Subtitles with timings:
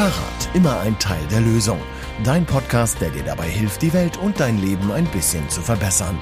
[0.00, 1.78] Fahrrad, immer ein Teil der Lösung.
[2.24, 6.18] Dein Podcast, der dir dabei hilft, die Welt und dein Leben ein bisschen zu verbessern.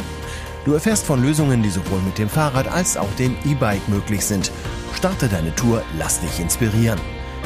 [0.64, 4.50] Du erfährst von Lösungen, die sowohl mit dem Fahrrad als auch dem E-Bike möglich sind.
[4.96, 6.98] Starte deine Tour, lass dich inspirieren.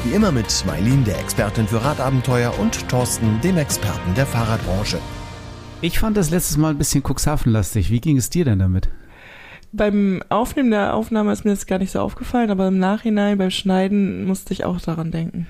[0.05, 5.01] Wie immer mit Mailin, der Expertin für Radabenteuer, und Thorsten, dem Experten der Fahrradbranche.
[5.83, 7.91] Ich fand das letztes Mal ein bisschen Cuxhaven-lastig.
[7.91, 8.89] Wie ging es dir denn damit?
[9.73, 13.51] Beim Aufnehmen der Aufnahme ist mir das gar nicht so aufgefallen, aber im Nachhinein beim
[13.51, 15.47] Schneiden musste ich auch daran denken.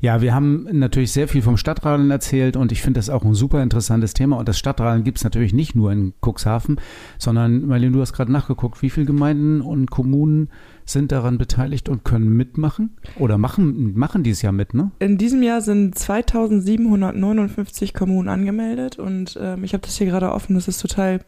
[0.00, 3.34] Ja, wir haben natürlich sehr viel vom Stadtradeln erzählt und ich finde das auch ein
[3.34, 4.36] super interessantes Thema.
[4.36, 6.80] Und das Stadtradeln gibt es natürlich nicht nur in Cuxhaven,
[7.18, 10.50] sondern, Marlene, du hast gerade nachgeguckt, wie viele Gemeinden und Kommunen
[10.84, 14.90] sind daran beteiligt und können mitmachen oder machen, machen dieses Jahr mit, ne?
[14.98, 20.54] In diesem Jahr sind 2759 Kommunen angemeldet und ähm, ich habe das hier gerade offen.
[20.54, 21.20] Das ist total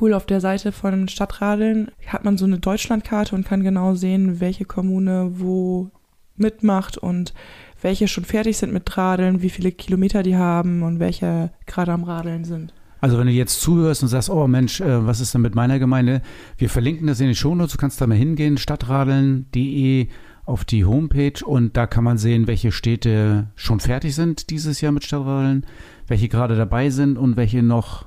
[0.00, 0.14] cool.
[0.14, 4.64] Auf der Seite von Stadtradeln hat man so eine Deutschlandkarte und kann genau sehen, welche
[4.64, 5.90] Kommune wo
[6.36, 7.34] mitmacht und
[7.82, 12.04] welche schon fertig sind mit Radeln, wie viele Kilometer die haben und welche gerade am
[12.04, 12.72] Radeln sind.
[13.00, 15.80] Also wenn du jetzt zuhörst und sagst, oh Mensch, äh, was ist denn mit meiner
[15.80, 16.22] Gemeinde?
[16.56, 20.06] Wir verlinken das in den Shownotes, du kannst da mal hingehen, stadtradeln.de
[20.44, 24.92] auf die Homepage und da kann man sehen, welche Städte schon fertig sind dieses Jahr
[24.92, 25.66] mit Stadtradeln,
[26.06, 28.06] welche gerade dabei sind und welche noch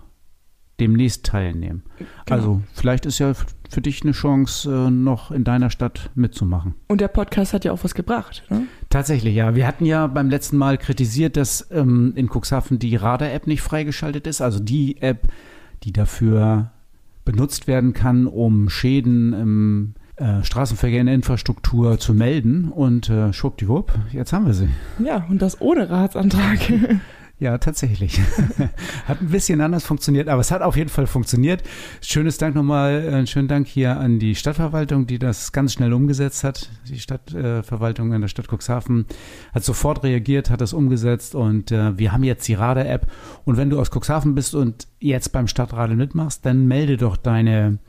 [0.79, 1.83] demnächst teilnehmen.
[1.97, 2.07] Genau.
[2.27, 3.33] Also vielleicht ist ja
[3.69, 6.75] für dich eine Chance, äh, noch in deiner Stadt mitzumachen.
[6.87, 8.43] Und der Podcast hat ja auch was gebracht.
[8.49, 8.63] Ne?
[8.89, 9.55] Tatsächlich, ja.
[9.55, 14.27] Wir hatten ja beim letzten Mal kritisiert, dass ähm, in Cuxhaven die Radar-App nicht freigeschaltet
[14.27, 14.41] ist.
[14.41, 15.27] Also die App,
[15.83, 16.71] die dafür
[17.25, 22.71] benutzt werden kann, um Schäden im äh, Straßenverkehr in der Infrastruktur zu melden.
[22.71, 24.69] Und äh, schwuppdiwupp, jetzt haben wir sie.
[25.03, 26.59] Ja, und das ohne Ratsantrag.
[27.37, 28.21] Ja, tatsächlich.
[29.07, 31.63] hat ein bisschen anders funktioniert, aber es hat auf jeden Fall funktioniert.
[31.99, 35.91] Schönes Dank nochmal, äh, einen schönen Dank hier an die Stadtverwaltung, die das ganz schnell
[35.91, 36.69] umgesetzt hat.
[36.87, 39.05] Die Stadtverwaltung in der Stadt Cuxhaven
[39.53, 43.11] hat sofort reagiert, hat das umgesetzt und äh, wir haben jetzt die Radar-App.
[43.43, 47.79] Und wenn du aus Cuxhaven bist und jetzt beim Stadtradeln mitmachst, dann melde doch deine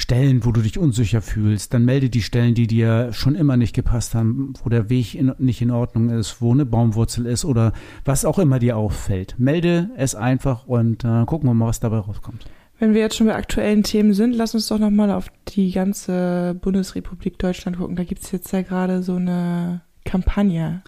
[0.00, 3.74] Stellen, wo du dich unsicher fühlst, dann melde die Stellen, die dir schon immer nicht
[3.74, 7.72] gepasst haben, wo der Weg in, nicht in Ordnung ist, wo eine Baumwurzel ist oder
[8.04, 9.34] was auch immer dir auffällt.
[9.38, 12.46] Melde es einfach und äh, gucken wir mal, was dabei rauskommt.
[12.78, 16.58] Wenn wir jetzt schon bei aktuellen Themen sind, lass uns doch nochmal auf die ganze
[16.62, 17.94] Bundesrepublik Deutschland gucken.
[17.94, 20.82] Da gibt es jetzt ja gerade so eine Kampagne.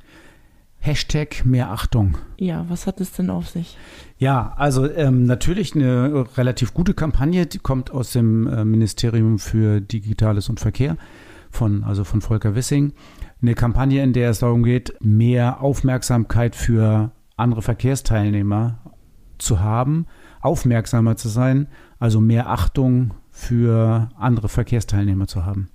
[0.79, 2.17] Hashtag mehr Achtung.
[2.39, 3.77] Ja, was hat es denn auf sich?
[4.23, 9.81] Ja, also ähm, natürlich eine relativ gute Kampagne, die kommt aus dem äh, Ministerium für
[9.81, 10.97] Digitales und Verkehr
[11.51, 12.93] von, also von Volker Wissing.
[13.43, 18.79] Eine Kampagne, in der es darum geht, mehr Aufmerksamkeit für andere Verkehrsteilnehmer
[19.39, 20.07] zu haben,
[20.41, 21.67] aufmerksamer zu sein,
[21.99, 25.69] also mehr Achtung für andere Verkehrsteilnehmer zu haben.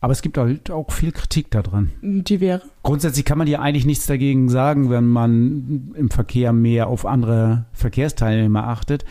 [0.00, 1.90] Aber es gibt halt auch viel Kritik daran.
[2.02, 2.62] Die wäre?
[2.82, 7.66] Grundsätzlich kann man ja eigentlich nichts dagegen sagen, wenn man im Verkehr mehr auf andere
[7.72, 9.04] Verkehrsteilnehmer achtet.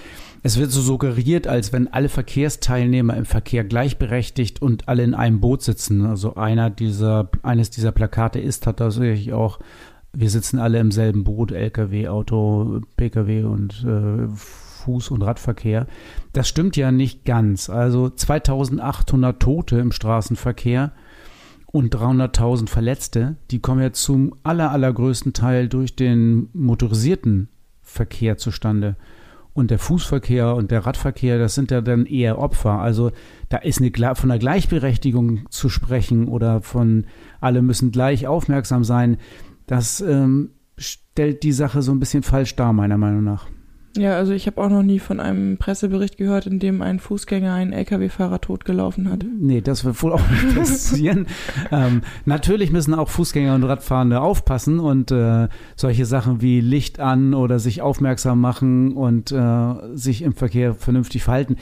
[0.43, 5.41] Es wird so suggeriert, als wenn alle Verkehrsteilnehmer im Verkehr gleichberechtigt und alle in einem
[5.41, 6.05] Boot sitzen.
[6.05, 9.59] Also einer dieser, eines dieser Plakate ist tatsächlich auch,
[10.13, 14.27] wir sitzen alle im selben Boot, LKW, Auto, Pkw und äh,
[14.87, 15.87] Fuß- und Radverkehr.
[16.33, 17.69] Das stimmt ja nicht ganz.
[17.69, 20.93] Also 2800 Tote im Straßenverkehr
[21.67, 27.49] und 300.000 Verletzte, die kommen ja zum aller, allergrößten Teil durch den motorisierten
[27.81, 28.95] Verkehr zustande.
[29.53, 32.79] Und der Fußverkehr und der Radverkehr, das sind ja dann eher Opfer.
[32.79, 33.11] Also
[33.49, 37.05] da ist eine, von einer Gleichberechtigung zu sprechen oder von
[37.41, 39.17] alle müssen gleich aufmerksam sein.
[39.65, 43.47] Das ähm, stellt die Sache so ein bisschen falsch dar, meiner Meinung nach.
[43.97, 47.53] Ja, also ich habe auch noch nie von einem Pressebericht gehört, in dem ein Fußgänger
[47.53, 49.25] einen Lkw-Fahrer totgelaufen hat.
[49.39, 51.25] Nee, das wird wohl auch nicht passieren.
[51.71, 57.33] ähm, natürlich müssen auch Fußgänger und Radfahrende aufpassen und äh, solche Sachen wie Licht an
[57.33, 61.57] oder sich aufmerksam machen und äh, sich im Verkehr vernünftig verhalten.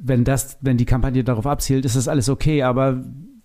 [0.00, 3.04] Wenn das, wenn die Kampagne darauf abzielt, ist das alles okay, aber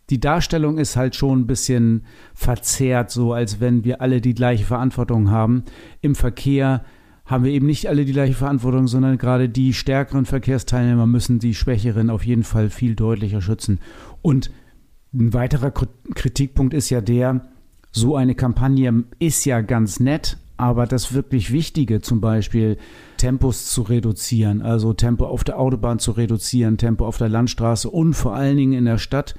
[0.10, 4.66] die Darstellung ist halt schon ein bisschen verzerrt, so als wenn wir alle die gleiche
[4.66, 5.64] Verantwortung haben
[6.02, 6.84] im Verkehr
[7.34, 11.56] haben wir eben nicht alle die gleiche Verantwortung, sondern gerade die stärkeren Verkehrsteilnehmer müssen die
[11.56, 13.80] Schwächeren auf jeden Fall viel deutlicher schützen.
[14.22, 14.52] Und
[15.14, 17.42] ein weiterer Kritikpunkt ist ja der,
[17.92, 22.78] so eine Kampagne ist ja ganz nett, aber das wirklich Wichtige, zum Beispiel
[23.18, 28.14] Tempos zu reduzieren, also Tempo auf der Autobahn zu reduzieren, Tempo auf der Landstraße und
[28.14, 29.34] vor allen Dingen in der Stadt,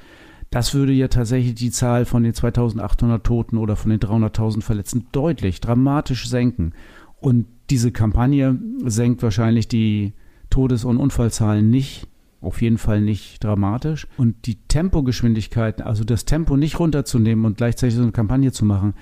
[0.50, 5.06] das würde ja tatsächlich die Zahl von den 2800 Toten oder von den 300.000 Verletzten
[5.12, 6.72] deutlich, dramatisch senken.
[7.20, 10.12] Und diese Kampagne senkt wahrscheinlich die
[10.50, 12.06] Todes- und Unfallzahlen nicht,
[12.40, 14.06] auf jeden Fall nicht dramatisch.
[14.16, 18.94] Und die Tempogeschwindigkeit, also das Tempo nicht runterzunehmen und gleichzeitig so eine Kampagne zu machen,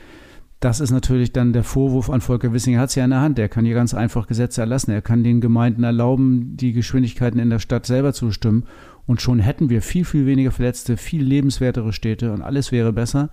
[0.63, 2.75] das ist natürlich dann der Vorwurf an Volker Wissing.
[2.75, 3.37] Er hat es ja in der Hand.
[3.41, 4.93] Er kann hier ganz einfach Gesetze erlassen.
[4.93, 8.67] Er kann den Gemeinden erlauben, die Geschwindigkeiten in der Stadt selber zu bestimmen.
[9.05, 13.31] Und schon hätten wir viel, viel weniger Verletzte, viel lebenswertere Städte und alles wäre besser.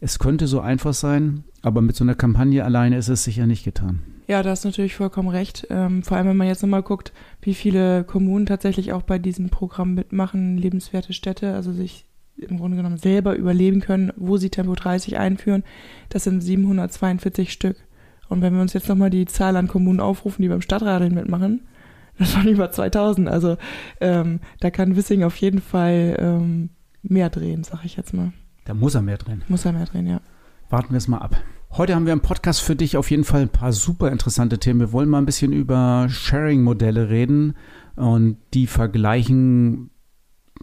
[0.00, 3.64] Es könnte so einfach sein, aber mit so einer Kampagne alleine ist es sicher nicht
[3.64, 4.00] getan.
[4.28, 5.66] Ja, da hast du natürlich vollkommen recht.
[5.70, 9.48] Ähm, vor allem, wenn man jetzt nochmal guckt, wie viele Kommunen tatsächlich auch bei diesem
[9.48, 12.04] Programm mitmachen, lebenswerte Städte, also sich
[12.36, 15.64] im Grunde genommen selber überleben können, wo sie Tempo 30 einführen.
[16.10, 17.76] Das sind 742 Stück.
[18.28, 21.66] Und wenn wir uns jetzt nochmal die Zahl an Kommunen aufrufen, die beim Stadtradeln mitmachen,
[22.18, 23.28] das waren über 2000.
[23.28, 23.56] Also
[24.00, 26.70] ähm, da kann Wissing auf jeden Fall ähm,
[27.02, 28.32] mehr drehen, sag ich jetzt mal.
[28.68, 29.42] Da muss er mehr drehen.
[29.48, 30.20] Muss er mehr drehen, ja.
[30.68, 31.42] Warten wir es mal ab.
[31.70, 34.80] Heute haben wir im Podcast für dich auf jeden Fall ein paar super interessante Themen.
[34.80, 37.54] Wir wollen mal ein bisschen über Sharing-Modelle reden
[37.96, 39.88] und die vergleichen,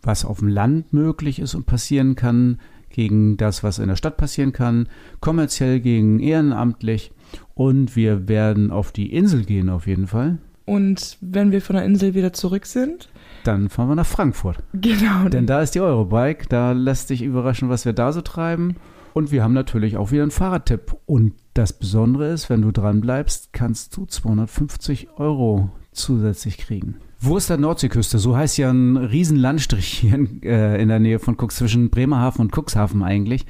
[0.03, 2.59] was auf dem Land möglich ist und passieren kann,
[2.89, 4.87] gegen das, was in der Stadt passieren kann,
[5.19, 7.11] kommerziell gegen ehrenamtlich.
[7.55, 10.37] Und wir werden auf die Insel gehen auf jeden Fall.
[10.65, 13.09] Und wenn wir von der Insel wieder zurück sind,
[13.47, 14.63] dann fahren wir nach Frankfurt.
[14.73, 15.29] Genau.
[15.29, 16.47] Denn da ist die Eurobike.
[16.49, 18.75] Da lässt dich überraschen, was wir da so treiben.
[19.13, 20.95] Und wir haben natürlich auch wieder einen Fahrradtipp.
[21.05, 26.95] Und das Besondere ist, wenn du dran bleibst, kannst du 250 Euro zusätzlich kriegen.
[27.19, 28.19] Wo ist der Nordseeküste?
[28.19, 32.41] So heißt ja ein Riesenlandstrich hier in, äh, in der Nähe von Cooks, zwischen Bremerhaven
[32.41, 33.45] und Cuxhaven eigentlich.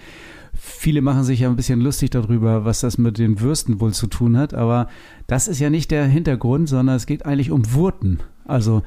[0.54, 4.08] Viele machen sich ja ein bisschen lustig darüber, was das mit den Würsten wohl zu
[4.08, 4.88] tun hat, aber
[5.28, 8.20] das ist ja nicht der Hintergrund, sondern es geht eigentlich um Wurten.
[8.46, 8.84] Also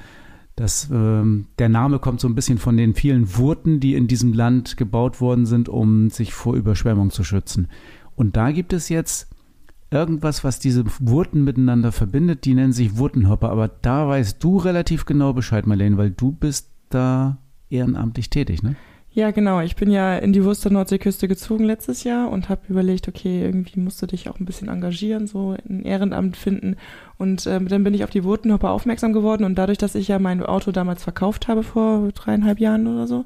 [0.59, 4.33] das, ähm, der Name kommt so ein bisschen von den vielen Wurten, die in diesem
[4.33, 7.69] Land gebaut worden sind, um sich vor Überschwemmung zu schützen.
[8.17, 9.29] Und da gibt es jetzt
[9.93, 13.51] irgendwas, was diese Wurten miteinander verbindet, die nennen sich Wurtenhopper.
[13.51, 17.39] Aber da weißt du relativ genau Bescheid, Marlene, weil du bist da
[17.71, 18.75] ehrenamtlich tätig, ne?
[19.19, 19.61] Ja, genau.
[19.61, 23.81] Ich bin ja in die Wurster Nordseeküste gezogen letztes Jahr und habe überlegt, okay, irgendwie
[23.81, 26.77] musst du dich auch ein bisschen engagieren, so ein Ehrenamt finden.
[27.17, 30.21] Und äh, dann bin ich auf die Wurtenhopper aufmerksam geworden und dadurch, dass ich ja
[30.21, 33.25] mein Auto damals verkauft habe vor dreieinhalb Jahren oder so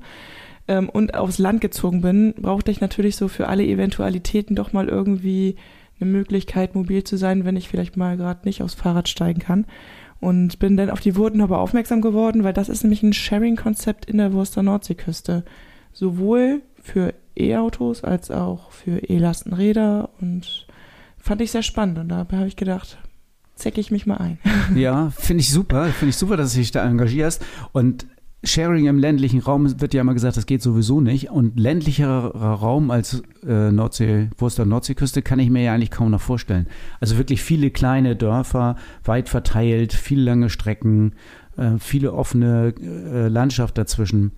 [0.66, 4.88] ähm, und aufs Land gezogen bin, brauchte ich natürlich so für alle Eventualitäten doch mal
[4.88, 5.56] irgendwie
[6.00, 9.66] eine Möglichkeit, mobil zu sein, wenn ich vielleicht mal gerade nicht aufs Fahrrad steigen kann.
[10.20, 14.16] Und bin dann auf die Wurtenhopper aufmerksam geworden, weil das ist nämlich ein Sharing-Konzept in
[14.16, 15.44] der Wurster Nordseeküste
[15.92, 20.66] sowohl für E-Autos als auch für E-Lastenräder und
[21.18, 22.98] fand ich sehr spannend und da habe ich gedacht,
[23.54, 24.38] zecke ich mich mal ein.
[24.74, 28.06] Ja, finde ich super, finde ich super, dass du dich da engagierst und
[28.44, 31.30] Sharing im ländlichen Raum wird ja immer gesagt, das geht sowieso nicht.
[31.30, 36.20] Und ländlicherer Raum als äh, Nordsee, Wurster Nordseeküste kann ich mir ja eigentlich kaum noch
[36.20, 36.66] vorstellen.
[36.98, 38.74] Also wirklich viele kleine Dörfer,
[39.04, 41.14] weit verteilt, viele lange Strecken,
[41.56, 44.32] äh, viele offene äh, Landschaft dazwischen.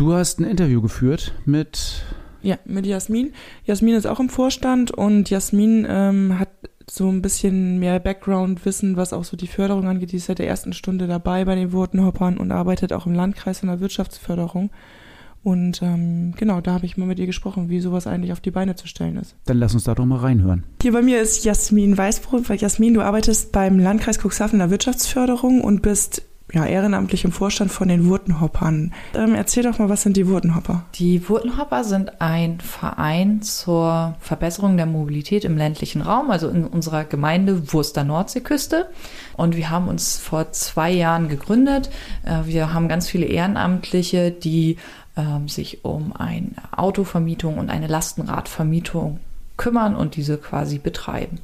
[0.00, 2.02] Du hast ein Interview geführt mit.
[2.40, 3.34] Ja, mit Jasmin.
[3.66, 6.48] Jasmin ist auch im Vorstand und Jasmin ähm, hat
[6.90, 10.12] so ein bisschen mehr Background-Wissen, was auch so die Förderung angeht.
[10.12, 13.60] Die ist seit der ersten Stunde dabei bei den Wurtenhoppern und arbeitet auch im Landkreis
[13.60, 14.70] in der Wirtschaftsförderung.
[15.42, 18.50] Und ähm, genau, da habe ich mal mit ihr gesprochen, wie sowas eigentlich auf die
[18.50, 19.36] Beine zu stellen ist.
[19.44, 20.64] Dann lass uns da doch mal reinhören.
[20.80, 22.48] Hier bei mir ist Jasmin Weißbrot.
[22.58, 27.70] Jasmin, du arbeitest beim Landkreis Cuxhaven in der Wirtschaftsförderung und bist ja, ehrenamtlich im Vorstand
[27.70, 28.92] von den Wurtenhoppern.
[29.14, 30.84] Ähm, erzähl doch mal, was sind die Wurtenhopper?
[30.94, 37.04] Die Wurtenhopper sind ein Verein zur Verbesserung der Mobilität im ländlichen Raum, also in unserer
[37.04, 38.88] Gemeinde Wurster Nordseeküste.
[39.36, 41.90] Und wir haben uns vor zwei Jahren gegründet.
[42.24, 44.76] Äh, wir haben ganz viele Ehrenamtliche, die
[45.16, 49.20] ähm, sich um eine Autovermietung und eine Lastenradvermietung
[49.56, 51.38] kümmern und diese quasi betreiben.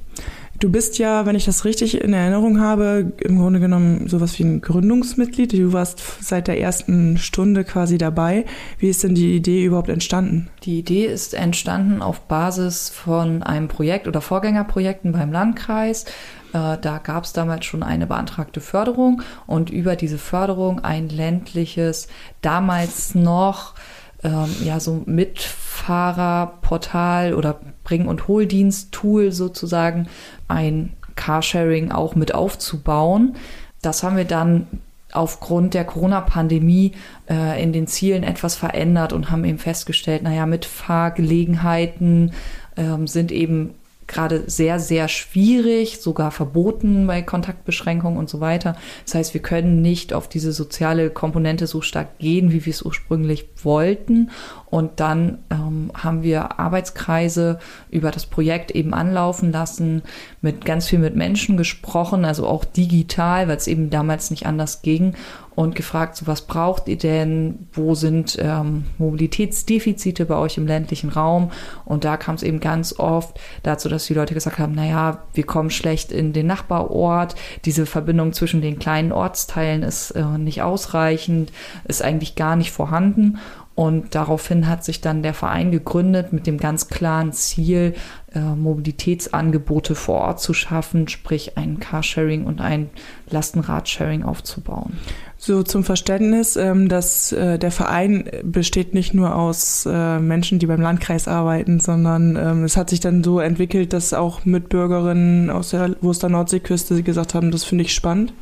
[0.58, 4.44] Du bist ja, wenn ich das richtig in Erinnerung habe, im Grunde genommen sowas wie
[4.44, 5.52] ein Gründungsmitglied.
[5.52, 8.46] Du warst seit der ersten Stunde quasi dabei.
[8.78, 10.48] Wie ist denn die Idee überhaupt entstanden?
[10.62, 16.06] Die Idee ist entstanden auf Basis von einem Projekt oder Vorgängerprojekten beim Landkreis.
[16.54, 22.08] Äh, da gab es damals schon eine beantragte Förderung und über diese Förderung ein ländliches,
[22.40, 23.74] damals noch
[24.22, 30.08] ähm, ja so Mitfahrerportal oder Bring- und Holdienst-Tool sozusagen,
[30.48, 33.36] ein Carsharing auch mit aufzubauen.
[33.82, 34.66] Das haben wir dann
[35.12, 36.92] aufgrund der Corona-Pandemie
[37.28, 42.32] äh, in den Zielen etwas verändert und haben eben festgestellt, naja, Mitfahrgelegenheiten
[42.76, 43.74] ähm, sind eben
[44.06, 48.76] gerade sehr, sehr schwierig, sogar verboten bei Kontaktbeschränkungen und so weiter.
[49.04, 52.82] Das heißt, wir können nicht auf diese soziale Komponente so stark gehen, wie wir es
[52.82, 54.30] ursprünglich wollten.
[54.66, 57.58] Und dann ähm, haben wir Arbeitskreise
[57.90, 60.02] über das Projekt eben anlaufen lassen,
[60.40, 64.82] mit ganz viel mit Menschen gesprochen, also auch digital, weil es eben damals nicht anders
[64.82, 65.14] ging
[65.56, 67.66] und gefragt, so was braucht ihr denn?
[67.72, 71.50] Wo sind ähm, Mobilitätsdefizite bei euch im ländlichen Raum?
[71.86, 75.44] Und da kam es eben ganz oft dazu, dass die Leute gesagt haben, naja, wir
[75.44, 77.34] kommen schlecht in den Nachbarort.
[77.64, 81.52] Diese Verbindung zwischen den kleinen Ortsteilen ist äh, nicht ausreichend,
[81.84, 83.38] ist eigentlich gar nicht vorhanden.
[83.76, 87.94] Und daraufhin hat sich dann der Verein gegründet mit dem ganz klaren Ziel,
[88.34, 92.88] äh, Mobilitätsangebote vor Ort zu schaffen, sprich ein Carsharing und ein
[93.28, 94.96] Lastenradsharing aufzubauen.
[95.36, 100.66] So zum Verständnis, ähm, dass äh, der Verein besteht nicht nur aus äh, Menschen, die
[100.66, 105.68] beim Landkreis arbeiten, sondern ähm, es hat sich dann so entwickelt, dass auch Mitbürgerinnen aus
[105.70, 108.32] der Wurster Nordseeküste gesagt haben, das finde ich spannend.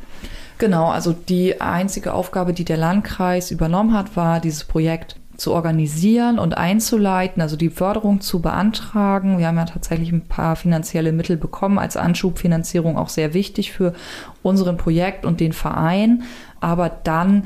[0.59, 6.39] Genau, also die einzige Aufgabe, die der Landkreis übernommen hat, war dieses Projekt zu organisieren
[6.39, 9.37] und einzuleiten, also die Förderung zu beantragen.
[9.37, 13.93] Wir haben ja tatsächlich ein paar finanzielle Mittel bekommen, als Anschubfinanzierung auch sehr wichtig für
[14.43, 16.23] unseren Projekt und den Verein.
[16.59, 17.43] Aber dann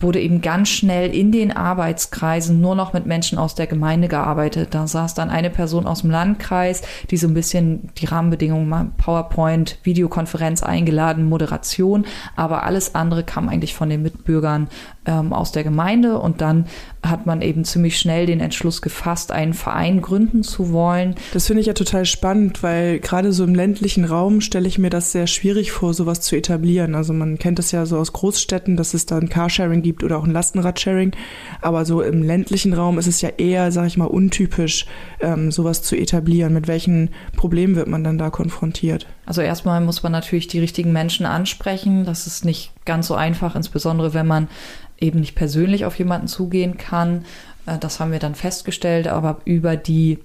[0.00, 4.74] wurde eben ganz schnell in den Arbeitskreisen nur noch mit Menschen aus der Gemeinde gearbeitet.
[4.74, 9.78] Da saß dann eine Person aus dem Landkreis, die so ein bisschen die Rahmenbedingungen, PowerPoint,
[9.82, 14.68] Videokonferenz eingeladen, Moderation, aber alles andere kam eigentlich von den Mitbürgern
[15.06, 16.66] ähm, aus der Gemeinde und dann
[17.02, 21.14] hat man eben ziemlich schnell den Entschluss gefasst, einen Verein gründen zu wollen.
[21.32, 24.90] Das finde ich ja total spannend, weil gerade so im ländlichen Raum stelle ich mir
[24.90, 26.94] das sehr schwierig vor, sowas zu etablieren.
[26.94, 30.18] Also man kennt es ja so aus Großstädten, dass es da ein Carsharing gibt oder
[30.18, 31.12] auch ein Lastenradsharing,
[31.62, 34.84] aber so im ländlichen Raum ist es ja eher, sage ich mal, untypisch,
[35.20, 36.52] ähm, sowas zu etablieren.
[36.52, 39.06] Mit welchen Problemen wird man dann da konfrontiert?
[39.30, 42.04] Also erstmal muss man natürlich die richtigen Menschen ansprechen.
[42.04, 44.48] Das ist nicht ganz so einfach, insbesondere wenn man
[44.98, 47.24] eben nicht persönlich auf jemanden zugehen kann.
[47.64, 50.18] Äh, das haben wir dann festgestellt, aber über die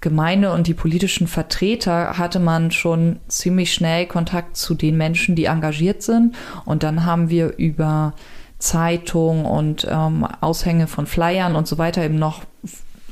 [0.00, 5.46] Gemeinde und die politischen Vertreter hatte man schon ziemlich schnell Kontakt zu den Menschen, die
[5.46, 6.36] engagiert sind.
[6.64, 8.14] Und dann haben wir über
[8.60, 12.42] Zeitung und ähm, Aushänge von Flyern und so weiter eben noch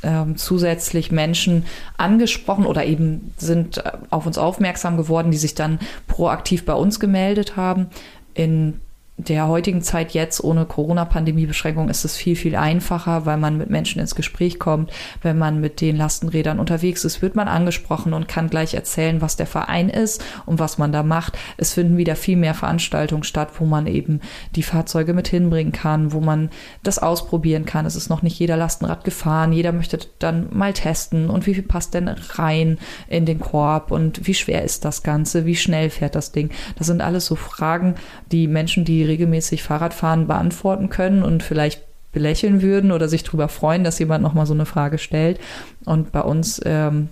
[0.03, 1.65] ähm, zusätzlich Menschen
[1.97, 7.01] angesprochen oder eben sind äh, auf uns aufmerksam geworden, die sich dann proaktiv bei uns
[7.01, 7.89] gemeldet haben.
[8.35, 8.81] In
[9.29, 14.01] der heutigen Zeit jetzt ohne Corona-Pandemie-Beschränkung ist es viel, viel einfacher, weil man mit Menschen
[14.01, 14.91] ins Gespräch kommt.
[15.23, 19.37] Wenn man mit den Lastenrädern unterwegs ist, wird man angesprochen und kann gleich erzählen, was
[19.37, 21.39] der Verein ist und was man da macht.
[21.57, 24.21] Es finden wieder viel mehr Veranstaltungen statt, wo man eben
[24.57, 26.51] die Fahrzeuge mit hinbringen kann, wo man
[26.83, 27.87] das ausprobieren kann.
[27.87, 29.53] Es ist noch nicht jeder Lastenrad gefahren.
[29.53, 34.27] Jeder möchte dann mal testen und wie viel passt denn rein in den Korb und
[34.27, 35.47] wie schwer ist das Ganze?
[35.47, 36.51] Wie schnell fährt das Ding?
[36.77, 37.95] Das sind alles so Fragen,
[38.31, 43.49] die Menschen, die regelmäßig Fahrrad fahren, beantworten können und vielleicht belächeln würden oder sich darüber
[43.49, 45.41] freuen, dass jemand nochmal so eine Frage stellt.
[45.85, 47.09] Und bei uns ähm,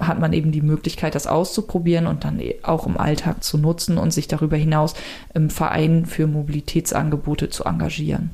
[0.00, 4.12] hat man eben die Möglichkeit, das auszuprobieren und dann auch im Alltag zu nutzen und
[4.12, 4.94] sich darüber hinaus
[5.34, 8.30] im Verein für Mobilitätsangebote zu engagieren.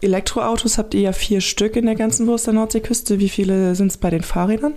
[0.00, 3.20] Elektroautos habt ihr ja vier Stück in der ganzen Wurst der Nordseeküste.
[3.20, 4.74] Wie viele sind es bei den Fahrrädern?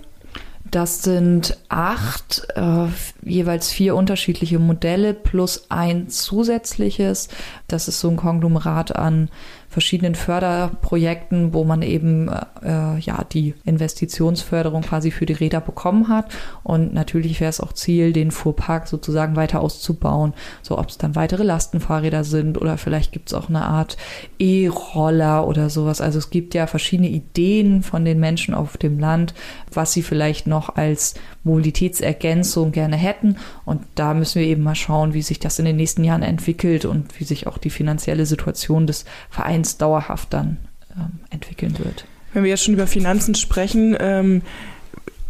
[0.70, 2.86] Das sind acht, äh,
[3.22, 7.28] jeweils vier unterschiedliche Modelle plus ein zusätzliches.
[7.68, 9.30] Das ist so ein Konglomerat an
[9.68, 12.28] verschiedenen Förderprojekten, wo man eben
[12.62, 16.32] äh, ja die Investitionsförderung quasi für die Räder bekommen hat.
[16.62, 20.32] Und natürlich wäre es auch Ziel, den Fuhrpark sozusagen weiter auszubauen.
[20.62, 23.98] So ob es dann weitere Lastenfahrräder sind oder vielleicht gibt es auch eine Art
[24.38, 26.00] E-Roller oder sowas.
[26.00, 29.34] Also es gibt ja verschiedene Ideen von den Menschen auf dem Land,
[29.72, 33.36] was sie vielleicht noch als Mobilitätsergänzung gerne hätten.
[33.66, 36.84] Und da müssen wir eben mal schauen, wie sich das in den nächsten Jahren entwickelt
[36.86, 40.58] und wie sich auch die finanzielle Situation des Vereins dauerhaft dann
[40.96, 42.04] ähm, entwickeln wird.
[42.32, 44.42] Wenn wir jetzt schon über Finanzen sprechen, ähm,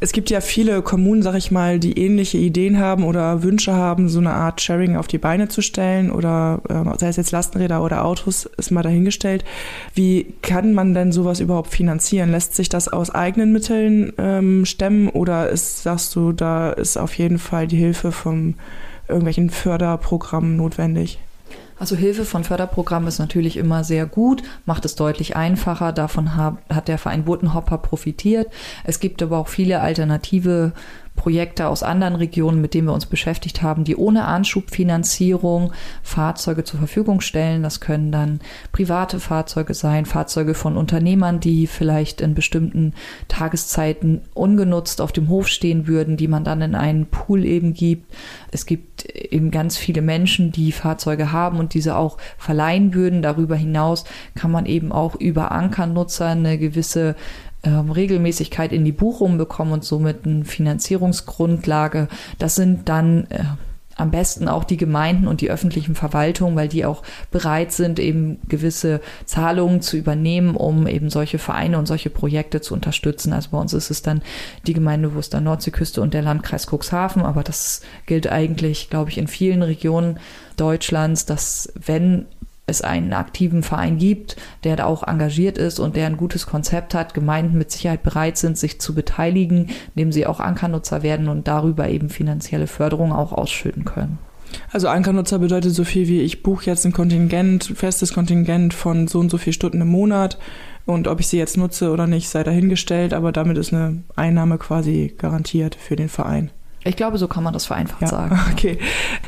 [0.01, 4.09] es gibt ja viele Kommunen, sag ich mal, die ähnliche Ideen haben oder Wünsche haben,
[4.09, 7.83] so eine Art Sharing auf die Beine zu stellen oder äh, sei es jetzt Lastenräder
[7.83, 9.45] oder Autos, ist mal dahingestellt.
[9.95, 12.31] Wie kann man denn sowas überhaupt finanzieren?
[12.31, 17.15] Lässt sich das aus eigenen Mitteln ähm, stemmen oder ist, sagst du, da ist auf
[17.15, 18.55] jeden Fall die Hilfe von
[19.09, 21.19] irgendwelchen Förderprogrammen notwendig?
[21.79, 25.93] Also Hilfe von Förderprogrammen ist natürlich immer sehr gut, macht es deutlich einfacher.
[25.93, 28.49] Davon hat der Verein Botenhopper profitiert.
[28.85, 30.73] Es gibt aber auch viele alternative
[31.19, 35.73] Projekte aus anderen Regionen, mit denen wir uns beschäftigt haben, die ohne Anschubfinanzierung
[36.03, 37.65] Fahrzeuge zur Verfügung stellen.
[37.65, 42.95] Das können dann private Fahrzeuge sein, Fahrzeuge von Unternehmern, die vielleicht in bestimmten
[43.27, 48.15] Tageszeiten ungenutzt auf dem Hof stehen würden, die man dann in einen Pool eben gibt.
[48.53, 53.23] Es gibt eben ganz viele Menschen, die Fahrzeuge haben und diese auch verleihen würden.
[53.23, 54.05] Darüber hinaus
[54.37, 57.17] kann man eben auch über Ankernutzer eine gewisse
[57.69, 62.09] ähm, Regelmäßigkeit in die Buchung bekommen und somit eine Finanzierungsgrundlage.
[62.39, 63.45] Das sind dann äh,
[63.97, 68.39] am besten auch die Gemeinden und die öffentlichen Verwaltungen, weil die auch bereit sind, eben
[68.49, 73.33] gewisse Zahlungen zu übernehmen, um eben solche Vereine und solche Projekte zu unterstützen.
[73.33, 74.23] Also bei uns ist es dann
[74.67, 79.27] die Gemeinde Wuster Nordseeküste und der Landkreis Cuxhaven, aber das gilt eigentlich, glaube ich, in
[79.27, 80.21] vielen Regionen
[80.57, 82.27] Deutschlands, dass wenn
[82.69, 86.95] es einen aktiven Verein gibt, der da auch engagiert ist und der ein gutes Konzept
[86.95, 91.49] hat, Gemeinden mit Sicherheit bereit sind, sich zu beteiligen, indem sie auch Ankernutzer werden und
[91.49, 94.19] darüber eben finanzielle Förderung auch ausschütten können.
[94.71, 99.19] Also Ankernutzer bedeutet so viel wie ich buche jetzt ein Kontingent, festes Kontingent von so
[99.19, 100.39] und so viel Stunden im Monat
[100.87, 104.57] und ob ich sie jetzt nutze oder nicht, sei dahingestellt, aber damit ist eine Einnahme
[104.57, 106.51] quasi garantiert für den Verein.
[106.85, 108.41] Ich glaube, so kann man das vereinfacht ja, sagen.
[108.53, 108.79] Okay.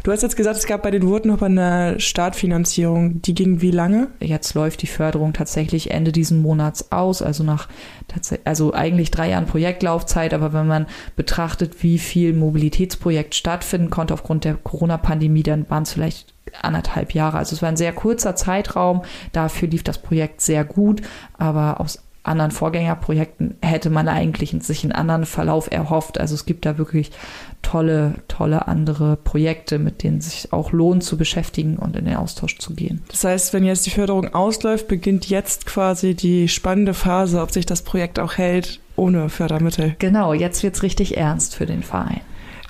[0.03, 3.23] Du hast jetzt gesagt, es gab bei den Wurtenhoppern eine Startfinanzierung.
[3.23, 4.09] Die ging wie lange?
[4.21, 7.69] Jetzt läuft die Förderung tatsächlich Ende diesen Monats aus, also nach
[8.45, 14.45] also eigentlich drei Jahren Projektlaufzeit, aber wenn man betrachtet, wie viel Mobilitätsprojekt stattfinden konnte aufgrund
[14.45, 17.39] der Corona-Pandemie, dann waren es vielleicht anderthalb Jahre.
[17.39, 19.03] Also es war ein sehr kurzer Zeitraum.
[19.33, 21.03] Dafür lief das Projekt sehr gut,
[21.39, 26.21] aber aus anderen Vorgängerprojekten hätte man eigentlich sich einen anderen Verlauf erhofft.
[26.21, 27.11] Also es gibt da wirklich
[27.63, 32.59] tolle, tolle andere Projekte, mit denen sich auch lohnt zu beschäftigen und in den Austausch
[32.59, 33.03] zu gehen.
[33.09, 37.67] Das heißt, wenn jetzt die Förderung ausläuft, beginnt jetzt quasi die spannende Phase, ob sich
[37.67, 39.97] das Projekt auch hält ohne Fördermittel.
[39.99, 42.21] Genau, jetzt wird es richtig ernst für den Verein.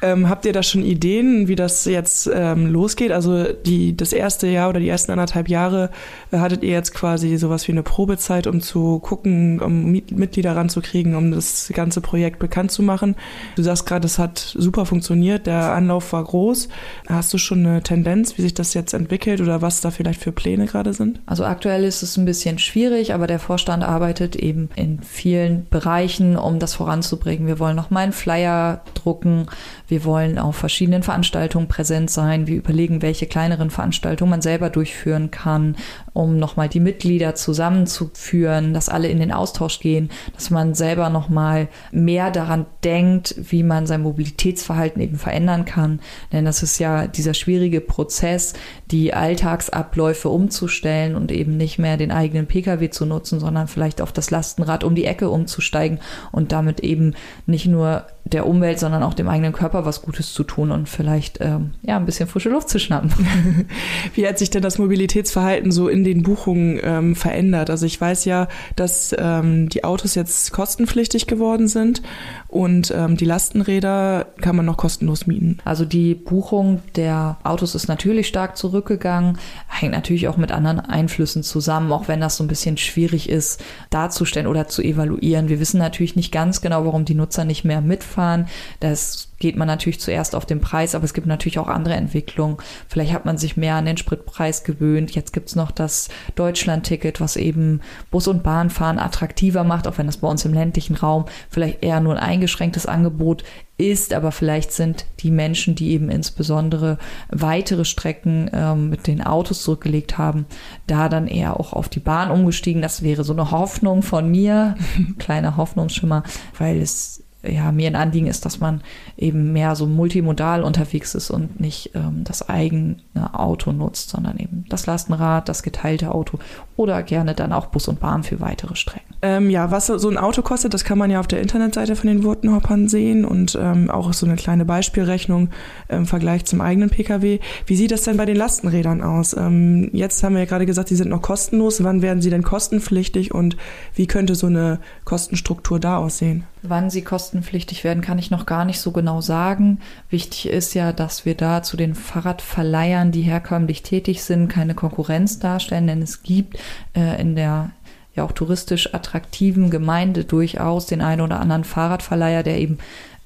[0.03, 3.13] Ähm, habt ihr da schon Ideen, wie das jetzt ähm, losgeht?
[3.13, 5.91] Also die, das erste Jahr oder die ersten anderthalb Jahre
[6.31, 11.15] äh, hattet ihr jetzt quasi sowas wie eine Probezeit, um zu gucken, um Mitglieder ranzukriegen,
[11.15, 13.15] um das ganze Projekt bekannt zu machen.
[13.57, 16.69] Du sagst gerade, es hat super funktioniert, der Anlauf war groß.
[17.09, 20.33] Hast du schon eine Tendenz, wie sich das jetzt entwickelt oder was da vielleicht für
[20.33, 21.21] Pläne gerade sind?
[21.27, 26.37] Also aktuell ist es ein bisschen schwierig, aber der Vorstand arbeitet eben in vielen Bereichen,
[26.37, 27.47] um das voranzubringen.
[27.47, 29.47] Wir wollen noch mal einen Flyer drucken.
[29.91, 32.47] Wir wollen auf verschiedenen Veranstaltungen präsent sein.
[32.47, 35.75] Wir überlegen, welche kleineren Veranstaltungen man selber durchführen kann,
[36.13, 41.67] um nochmal die Mitglieder zusammenzuführen, dass alle in den Austausch gehen, dass man selber nochmal
[41.91, 45.99] mehr daran denkt, wie man sein Mobilitätsverhalten eben verändern kann.
[46.33, 48.53] Denn das ist ja dieser schwierige Prozess,
[48.93, 54.13] die Alltagsabläufe umzustellen und eben nicht mehr den eigenen Pkw zu nutzen, sondern vielleicht auf
[54.13, 55.99] das Lastenrad um die Ecke umzusteigen
[56.31, 57.15] und damit eben
[57.47, 61.39] nicht nur der Umwelt, sondern auch dem eigenen Körper was Gutes zu tun und vielleicht
[61.41, 63.11] ähm, ja ein bisschen frische Luft zu schnappen.
[64.15, 67.71] Wie hat sich denn das Mobilitätsverhalten so in den Buchungen ähm, verändert?
[67.71, 72.03] Also ich weiß ja, dass ähm, die Autos jetzt kostenpflichtig geworden sind
[72.51, 75.59] und ähm, die Lastenräder kann man noch kostenlos mieten.
[75.65, 81.45] Also die Buchung der Autos ist natürlich stark zurückgegangen, hängt natürlich auch mit anderen Einflüssen
[81.45, 85.49] zusammen, auch wenn das so ein bisschen schwierig ist darzustellen oder zu evaluieren.
[85.49, 88.49] Wir wissen natürlich nicht ganz genau, warum die Nutzer nicht mehr mitfahren.
[88.81, 92.59] Das geht man natürlich zuerst auf den Preis, aber es gibt natürlich auch andere Entwicklungen.
[92.89, 95.13] Vielleicht hat man sich mehr an den Spritpreis gewöhnt.
[95.13, 100.19] Jetzt gibt's noch das Deutschland-Ticket, was eben Bus- und Bahnfahren attraktiver macht, auch wenn das
[100.19, 103.45] bei uns im ländlichen Raum vielleicht eher nur ein eingeschränktes Angebot
[103.77, 106.99] ist, aber vielleicht sind die Menschen, die eben insbesondere
[107.29, 110.47] weitere Strecken ähm, mit den Autos zurückgelegt haben,
[110.87, 112.83] da dann eher auch auf die Bahn umgestiegen.
[112.83, 114.75] Das wäre so eine Hoffnung von mir,
[115.19, 116.23] kleiner Hoffnungsschimmer,
[116.59, 118.83] weil es ja, mir ein Anliegen ist, dass man
[119.17, 122.97] eben mehr so multimodal unterwegs ist und nicht ähm, das eigene
[123.33, 126.39] Auto nutzt, sondern eben das Lastenrad, das geteilte Auto
[126.77, 129.15] oder gerne dann auch Bus und Bahn für weitere Strecken.
[129.23, 132.09] Ähm, ja, was so ein Auto kostet, das kann man ja auf der Internetseite von
[132.09, 135.49] den Wurtenhoppern sehen und ähm, auch so eine kleine Beispielrechnung
[135.89, 137.41] im Vergleich zum eigenen Pkw.
[137.67, 139.35] Wie sieht das denn bei den Lastenrädern aus?
[139.35, 141.83] Ähm, jetzt haben wir ja gerade gesagt, die sind noch kostenlos.
[141.85, 143.57] Wann werden sie denn kostenpflichtig und
[143.95, 146.45] wie könnte so eine Kostenstruktur da aussehen?
[146.63, 149.81] Wann sie kostenpflichtig werden, kann ich noch gar nicht so genau sagen.
[150.11, 155.39] Wichtig ist ja, dass wir da zu den Fahrradverleihern, die herkömmlich tätig sind, keine Konkurrenz
[155.39, 156.59] darstellen, denn es gibt
[156.95, 157.71] äh, in der
[158.15, 162.79] ja auch touristisch attraktiven Gemeinde durchaus den einen oder anderen Fahrradverleiher, der eben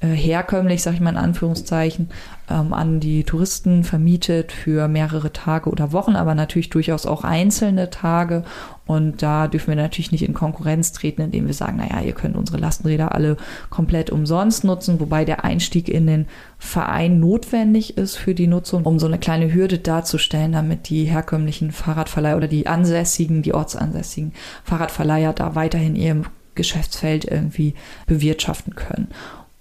[0.04, 2.10] äh, herkömmlich, sag ich mal in Anführungszeichen,
[2.50, 7.88] ähm, an die Touristen vermietet für mehrere Tage oder Wochen, aber natürlich durchaus auch einzelne
[7.88, 8.44] Tage.
[8.86, 12.36] Und da dürfen wir natürlich nicht in Konkurrenz treten, indem wir sagen, naja, ihr könnt
[12.36, 13.38] unsere Lastenräder alle
[13.70, 16.26] komplett umsonst nutzen, wobei der Einstieg in den
[16.58, 21.72] Verein notwendig ist für die Nutzung, um so eine kleine Hürde darzustellen, damit die herkömmlichen
[21.72, 26.22] Fahrradverleiher oder die ansässigen, die ortsansässigen Fahrradverleiher da weiterhin ihr
[26.54, 27.74] Geschäftsfeld irgendwie
[28.06, 29.08] bewirtschaften können.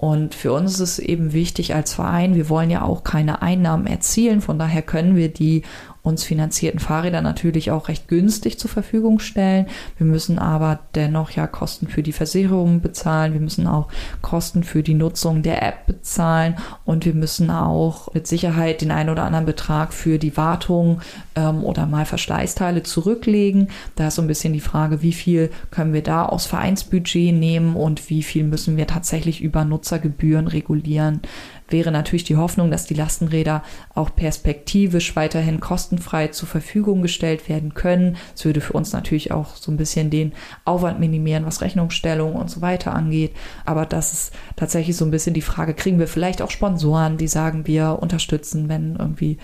[0.03, 3.87] Und für uns ist es eben wichtig als Verein, wir wollen ja auch keine Einnahmen
[3.87, 5.61] erzielen, von daher können wir die
[6.03, 9.67] uns finanzierten Fahrräder natürlich auch recht günstig zur Verfügung stellen.
[9.97, 13.31] Wir müssen aber dennoch ja Kosten für die Versicherung bezahlen.
[13.31, 13.87] Wir müssen auch
[14.21, 19.09] Kosten für die Nutzung der App bezahlen und wir müssen auch mit Sicherheit den einen
[19.09, 20.99] oder anderen Betrag für die Wartung
[21.35, 23.69] ähm, oder mal Verschleißteile zurücklegen.
[23.95, 27.77] Da ist so ein bisschen die Frage, wie viel können wir da aus Vereinsbudget nehmen
[27.77, 31.21] und wie viel müssen wir tatsächlich über Nutzergebühren regulieren
[31.69, 37.73] wäre natürlich die Hoffnung, dass die Lastenräder auch perspektivisch weiterhin kostenfrei zur Verfügung gestellt werden
[37.73, 38.17] können.
[38.35, 40.33] Es würde für uns natürlich auch so ein bisschen den
[40.65, 43.33] Aufwand minimieren, was Rechnungsstellung und so weiter angeht.
[43.65, 47.27] Aber das ist tatsächlich so ein bisschen die Frage, kriegen wir vielleicht auch Sponsoren, die
[47.27, 49.37] sagen, wir unterstützen, wenn irgendwie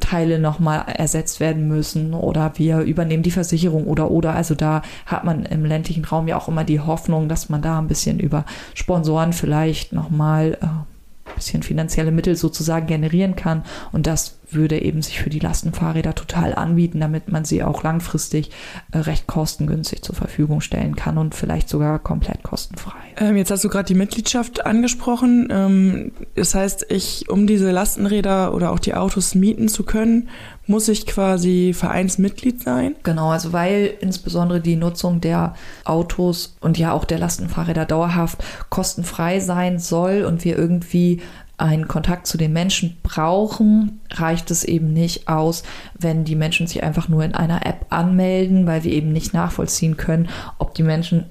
[0.00, 4.34] Teile nochmal ersetzt werden müssen oder wir übernehmen die Versicherung oder oder.
[4.34, 7.78] Also da hat man im ländlichen Raum ja auch immer die Hoffnung, dass man da
[7.78, 10.66] ein bisschen über Sponsoren vielleicht nochmal äh,
[11.34, 13.64] bisschen finanzielle Mittel sozusagen generieren kann.
[13.92, 18.50] Und das würde eben sich für die Lastenfahrräder total anbieten, damit man sie auch langfristig
[18.92, 22.96] äh, recht kostengünstig zur Verfügung stellen kann und vielleicht sogar komplett kostenfrei.
[23.18, 25.48] Ähm, jetzt hast du gerade die Mitgliedschaft angesprochen.
[25.50, 30.28] Ähm, das heißt, ich, um diese Lastenräder oder auch die Autos mieten zu können,
[30.68, 32.94] muss ich quasi Vereinsmitglied sein?
[33.02, 35.54] Genau, also weil insbesondere die Nutzung der
[35.84, 41.20] Autos und ja auch der Lastenfahrräder dauerhaft kostenfrei sein soll und wir irgendwie
[41.58, 45.64] einen Kontakt zu den Menschen brauchen, reicht es eben nicht aus,
[45.98, 49.96] wenn die Menschen sich einfach nur in einer App anmelden, weil wir eben nicht nachvollziehen
[49.96, 50.28] können,
[50.58, 51.24] ob die Menschen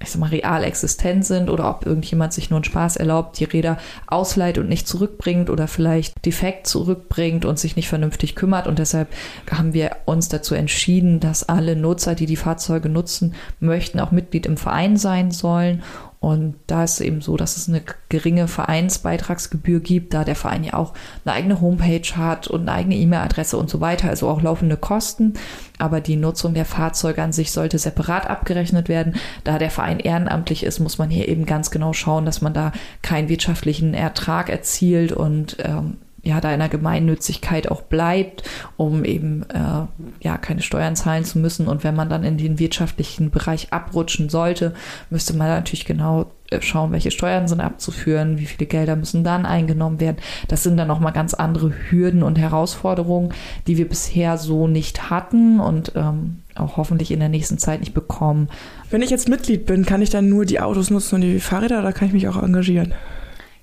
[0.00, 3.44] ich sag mal, real existent sind oder ob irgendjemand sich nur einen Spaß erlaubt, die
[3.44, 8.68] Räder ausleiht und nicht zurückbringt oder vielleicht defekt zurückbringt und sich nicht vernünftig kümmert.
[8.68, 9.08] Und deshalb
[9.50, 14.46] haben wir uns dazu entschieden, dass alle Nutzer, die die Fahrzeuge nutzen möchten, auch Mitglied
[14.46, 15.82] im Verein sein sollen.
[16.20, 20.64] Und da ist es eben so, dass es eine geringe Vereinsbeitragsgebühr gibt, da der Verein
[20.64, 24.42] ja auch eine eigene Homepage hat und eine eigene E-Mail-Adresse und so weiter, also auch
[24.42, 25.34] laufende Kosten.
[25.78, 29.14] Aber die Nutzung der Fahrzeuge an sich sollte separat abgerechnet werden.
[29.44, 32.72] Da der Verein ehrenamtlich ist, muss man hier eben ganz genau schauen, dass man da
[33.02, 38.42] keinen wirtschaftlichen Ertrag erzielt und ähm, ja, da in Gemeinnützigkeit auch bleibt,
[38.76, 39.86] um eben äh,
[40.20, 41.68] ja keine Steuern zahlen zu müssen.
[41.68, 44.74] Und wenn man dann in den wirtschaftlichen Bereich abrutschen sollte,
[45.10, 49.46] müsste man natürlich genau äh, schauen, welche Steuern sind abzuführen, wie viele Gelder müssen dann
[49.46, 50.16] eingenommen werden.
[50.48, 53.32] Das sind dann nochmal ganz andere Hürden und Herausforderungen,
[53.66, 57.94] die wir bisher so nicht hatten und ähm, auch hoffentlich in der nächsten Zeit nicht
[57.94, 58.48] bekommen.
[58.90, 61.78] Wenn ich jetzt Mitglied bin, kann ich dann nur die Autos nutzen und die Fahrräder
[61.78, 62.92] oder kann ich mich auch engagieren?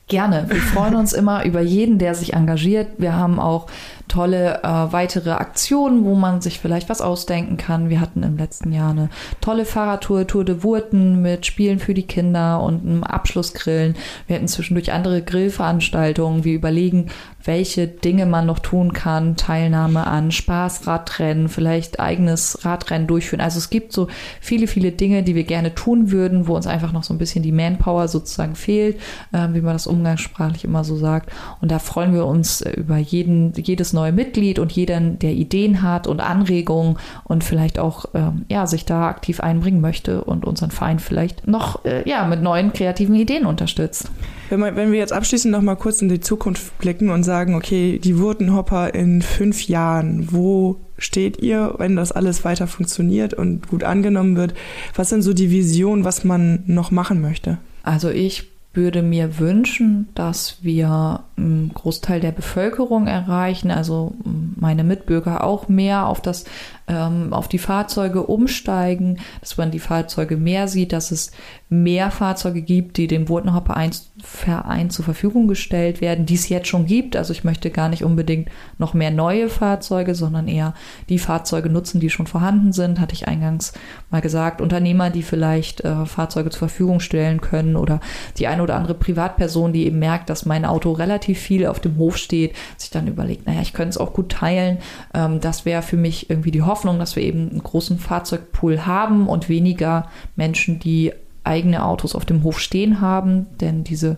[0.07, 0.45] Gerne.
[0.47, 2.89] Wir freuen uns immer über jeden, der sich engagiert.
[2.99, 3.65] Wir haben auch
[4.07, 7.89] tolle äh, weitere Aktionen, wo man sich vielleicht was ausdenken kann.
[7.89, 9.09] Wir hatten im letzten Jahr eine
[9.41, 13.95] tolle Fahrradtour, Tour de Wurten mit Spielen für die Kinder und einem Abschlussgrillen.
[14.27, 16.43] Wir hatten zwischendurch andere Grillveranstaltungen.
[16.43, 17.07] Wir überlegen,
[17.43, 19.35] welche Dinge man noch tun kann.
[19.35, 23.41] Teilnahme an Spaßradrennen, vielleicht eigenes Radrennen durchführen.
[23.41, 24.07] Also es gibt so
[24.41, 27.43] viele, viele Dinge, die wir gerne tun würden, wo uns einfach noch so ein bisschen
[27.43, 28.97] die Manpower sozusagen fehlt,
[29.31, 31.31] äh, wie man das umgangssprachlich immer so sagt.
[31.61, 36.05] Und da freuen wir uns über jeden, jedes neue Mitglied und jeden, der Ideen hat
[36.05, 40.99] und Anregungen und vielleicht auch ähm, ja, sich da aktiv einbringen möchte und unseren Verein
[40.99, 44.11] vielleicht noch äh, ja, mit neuen kreativen Ideen unterstützt.
[44.49, 47.55] Wenn, man, wenn wir jetzt abschließend noch mal kurz in die Zukunft blicken und sagen,
[47.55, 53.67] okay, die Wurtenhopper in fünf Jahren, wo steht ihr, wenn das alles weiter funktioniert und
[53.67, 54.53] gut angenommen wird?
[54.93, 57.57] Was sind so die Visionen, was man noch machen möchte?
[57.83, 65.43] Also ich würde mir wünschen, dass wir einen Großteil der Bevölkerung erreichen, also meine Mitbürger
[65.43, 66.45] auch mehr auf das
[66.87, 71.31] ähm, auf die Fahrzeuge umsteigen, dass man die Fahrzeuge mehr sieht, dass es
[71.67, 73.75] mehr Fahrzeuge gibt, die dem Botenhopper
[74.21, 77.15] Verein zur Verfügung gestellt werden, die es jetzt schon gibt.
[77.15, 80.73] Also ich möchte gar nicht unbedingt noch mehr neue Fahrzeuge, sondern eher
[81.09, 83.73] die Fahrzeuge nutzen, die schon vorhanden sind, hatte ich eingangs
[84.11, 84.61] mal gesagt.
[84.61, 87.99] Unternehmer, die vielleicht äh, Fahrzeuge zur Verfügung stellen können oder
[88.37, 91.97] die eine oder andere Privatperson, die eben merkt, dass mein Auto relativ viel auf dem
[91.97, 94.77] Hof steht, sich dann überlegt, naja, ich könnte es auch gut teilen.
[95.13, 98.85] Ähm, das wäre für mich irgendwie die Hoffnung Hoffnung, dass wir eben einen großen Fahrzeugpool
[98.85, 101.13] haben und weniger Menschen, die
[101.45, 104.17] eigene Autos auf dem Hof stehen haben, denn diese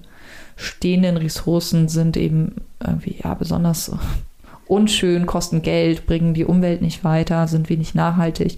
[0.55, 3.91] stehenden Ressourcen sind eben irgendwie ja besonders
[4.67, 8.57] unschön, kosten Geld, bringen die Umwelt nicht weiter, sind wenig nachhaltig.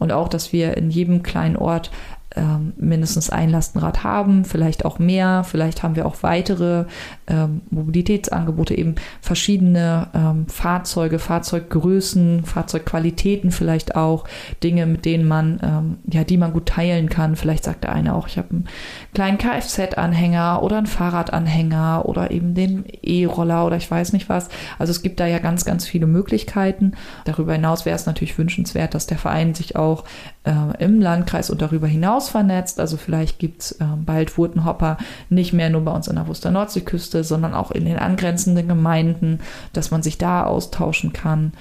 [0.00, 1.92] Und auch, dass wir in jedem kleinen Ort
[2.36, 6.84] ähm, mindestens ein Lastenrad haben, vielleicht auch mehr, vielleicht haben wir auch weitere
[7.26, 14.24] ähm, Mobilitätsangebote, eben verschiedene ähm, Fahrzeuge, Fahrzeuggrößen, Fahrzeugqualitäten vielleicht auch,
[14.62, 17.34] Dinge, mit denen man, ähm, ja, die man gut teilen kann.
[17.34, 18.68] Vielleicht sagt der eine auch, ich habe einen
[19.14, 24.48] kleinen Kfz-Anhänger oder einen Fahrradanhänger oder eben den E-Roller oder ich weiß nicht was.
[24.78, 26.92] Also es gibt da ja ganz, ganz viele Möglichkeiten.
[27.24, 30.04] Darüber hinaus wäre es natürlich wünschenswert, dass der Verein sich auch
[30.48, 32.80] äh, im Landkreis und darüber hinaus vernetzt.
[32.80, 34.96] Also vielleicht gibt es äh, bald Wurtenhopper
[35.28, 39.40] nicht mehr nur bei uns in der Wuster Nordseeküste, sondern auch in den angrenzenden Gemeinden,
[39.72, 41.52] dass man sich da austauschen kann.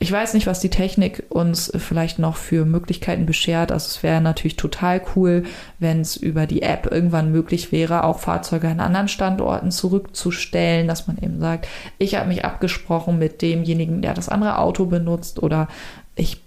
[0.00, 3.70] Ich weiß nicht, was die Technik uns vielleicht noch für Möglichkeiten beschert.
[3.70, 5.44] Also es wäre natürlich total cool,
[5.78, 11.06] wenn es über die App irgendwann möglich wäre, auch Fahrzeuge an anderen Standorten zurückzustellen, dass
[11.06, 15.68] man eben sagt, ich habe mich abgesprochen mit demjenigen, der das andere Auto benutzt oder
[16.16, 16.43] ich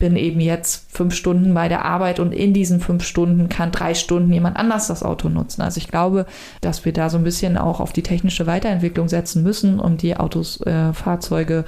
[0.00, 3.94] bin eben jetzt fünf Stunden bei der Arbeit und in diesen fünf Stunden kann drei
[3.94, 5.62] Stunden jemand anders das Auto nutzen.
[5.62, 6.26] Also ich glaube,
[6.60, 10.16] dass wir da so ein bisschen auch auf die technische Weiterentwicklung setzen müssen, um die
[10.16, 11.64] Autos, äh, Fahrzeuge,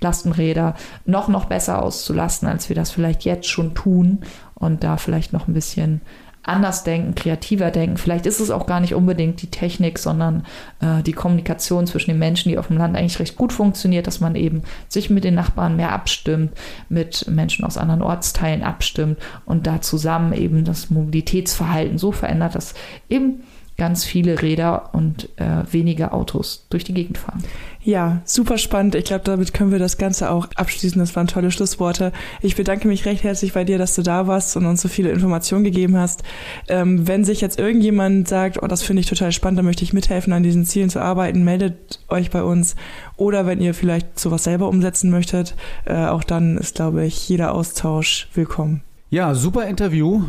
[0.00, 4.20] Lastenräder noch, noch besser auszulasten, als wir das vielleicht jetzt schon tun
[4.54, 6.00] und da vielleicht noch ein bisschen
[6.48, 7.96] anders denken, kreativer denken.
[7.96, 10.44] Vielleicht ist es auch gar nicht unbedingt die Technik, sondern
[10.80, 14.20] äh, die Kommunikation zwischen den Menschen, die auf dem Land eigentlich recht gut funktioniert, dass
[14.20, 16.52] man eben sich mit den Nachbarn mehr abstimmt,
[16.88, 22.74] mit Menschen aus anderen Ortsteilen abstimmt und da zusammen eben das Mobilitätsverhalten so verändert, dass
[23.08, 23.42] eben
[23.78, 27.44] ganz viele Räder und äh, wenige Autos durch die Gegend fahren.
[27.88, 28.94] Ja, super spannend.
[28.96, 30.98] Ich glaube, damit können wir das Ganze auch abschließen.
[30.98, 32.12] Das waren tolle Schlussworte.
[32.42, 35.10] Ich bedanke mich recht herzlich bei dir, dass du da warst und uns so viele
[35.10, 36.22] Informationen gegeben hast.
[36.68, 39.94] Ähm, wenn sich jetzt irgendjemand sagt, oh, das finde ich total spannend, da möchte ich
[39.94, 42.76] mithelfen, an diesen Zielen zu arbeiten, meldet euch bei uns.
[43.16, 45.54] Oder wenn ihr vielleicht sowas selber umsetzen möchtet,
[45.86, 48.82] äh, auch dann ist, glaube ich, jeder Austausch willkommen.
[49.08, 50.22] Ja, super Interview.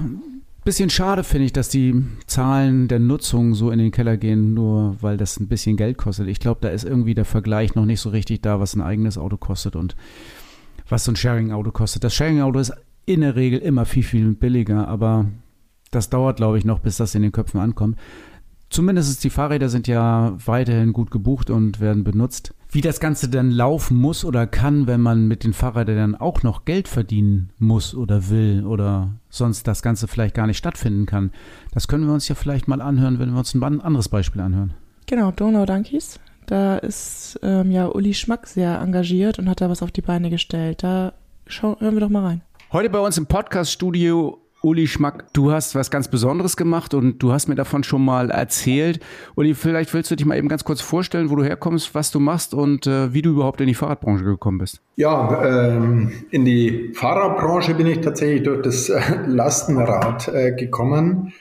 [0.70, 1.96] Bisschen schade finde ich, dass die
[2.28, 6.28] Zahlen der Nutzung so in den Keller gehen, nur weil das ein bisschen Geld kostet.
[6.28, 9.18] Ich glaube, da ist irgendwie der Vergleich noch nicht so richtig da, was ein eigenes
[9.18, 9.96] Auto kostet und
[10.88, 12.04] was so ein Sharing-Auto kostet.
[12.04, 12.72] Das Sharing-Auto ist
[13.08, 15.26] in der Regel immer viel, viel billiger, aber
[15.90, 17.98] das dauert, glaube ich, noch, bis das in den Köpfen ankommt.
[18.70, 22.54] Zumindest die Fahrräder sind ja weiterhin gut gebucht und werden benutzt.
[22.72, 26.44] Wie das Ganze dann laufen muss oder kann, wenn man mit den Fahrrädern dann auch
[26.44, 31.32] noch Geld verdienen muss oder will oder sonst das Ganze vielleicht gar nicht stattfinden kann,
[31.72, 34.76] das können wir uns ja vielleicht mal anhören, wenn wir uns ein anderes Beispiel anhören.
[35.08, 36.20] Genau, Donau Donkeys.
[36.46, 40.30] Da ist ähm, ja Uli Schmack sehr engagiert und hat da was auf die Beine
[40.30, 40.84] gestellt.
[40.84, 41.14] Da
[41.48, 42.42] schauen, hören wir doch mal rein.
[42.72, 47.32] Heute bei uns im Podcast-Studio Uli Schmack, du hast was ganz Besonderes gemacht und du
[47.32, 49.00] hast mir davon schon mal erzählt.
[49.36, 52.20] Uli, vielleicht willst du dich mal eben ganz kurz vorstellen, wo du herkommst, was du
[52.20, 54.82] machst und äh, wie du überhaupt in die Fahrradbranche gekommen bist.
[54.98, 61.32] Ja, ähm, in die Fahrradbranche bin ich tatsächlich durch das äh, Lastenrad äh, gekommen.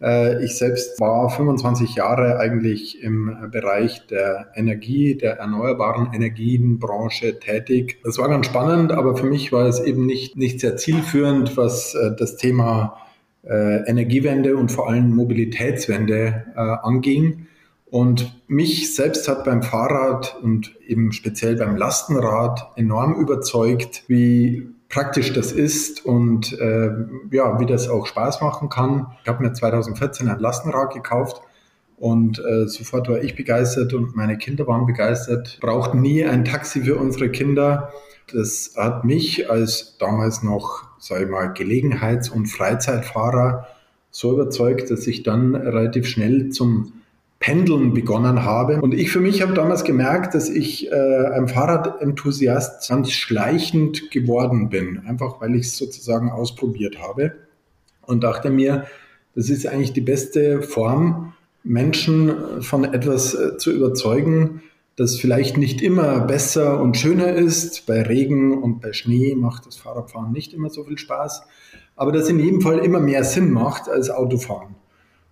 [0.00, 7.98] Äh, ich selbst war 25 Jahre eigentlich im Bereich der Energie, der erneuerbaren Energienbranche tätig.
[8.04, 11.94] Das war ganz spannend, aber für mich war es eben nicht, nicht sehr zielführend, was
[11.94, 12.98] äh, das Thema
[13.44, 17.46] äh, Energiewende und vor allem Mobilitätswende anging.
[17.88, 25.32] Und mich selbst hat beim Fahrrad und eben speziell beim Lastenrad enorm überzeugt, wie praktisch
[25.32, 26.90] das ist und äh,
[27.30, 29.08] ja, wie das auch Spaß machen kann.
[29.22, 31.42] Ich habe mir 2014 ein Lastenrad gekauft
[31.96, 35.58] und äh, sofort war ich begeistert und meine Kinder waren begeistert.
[35.60, 37.90] Brauchten nie ein Taxi für unsere Kinder.
[38.32, 43.66] Das hat mich als damals noch, sage ich mal, Gelegenheits- und Freizeitfahrer
[44.10, 46.92] so überzeugt, dass ich dann relativ schnell zum
[47.38, 48.80] Pendeln begonnen habe.
[48.80, 54.68] Und ich für mich habe damals gemerkt, dass ich äh, ein Fahrradenthusiast ganz schleichend geworden
[54.68, 57.32] bin, einfach weil ich es sozusagen ausprobiert habe
[58.06, 58.86] und dachte mir,
[59.34, 64.62] das ist eigentlich die beste Form, Menschen von etwas äh, zu überzeugen,
[64.96, 67.84] das vielleicht nicht immer besser und schöner ist.
[67.84, 71.42] Bei Regen und bei Schnee macht das Fahrradfahren nicht immer so viel Spaß,
[71.96, 74.74] aber das in jedem Fall immer mehr Sinn macht als Autofahren.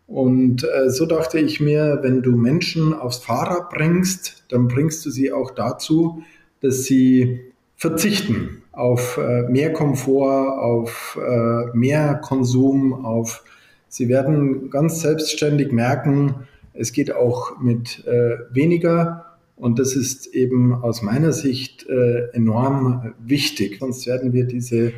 [0.07, 5.11] Und äh, so dachte ich mir, wenn du Menschen aufs Fahrrad bringst, dann bringst du
[5.11, 6.23] sie auch dazu,
[6.61, 7.41] dass sie
[7.77, 13.45] verzichten auf äh, mehr Komfort, auf äh, mehr Konsum, auf
[13.89, 20.75] sie werden ganz selbstständig merken, es geht auch mit äh, weniger und das ist eben
[20.75, 23.79] aus meiner Sicht äh, enorm wichtig.
[23.79, 24.93] Sonst werden wir diese,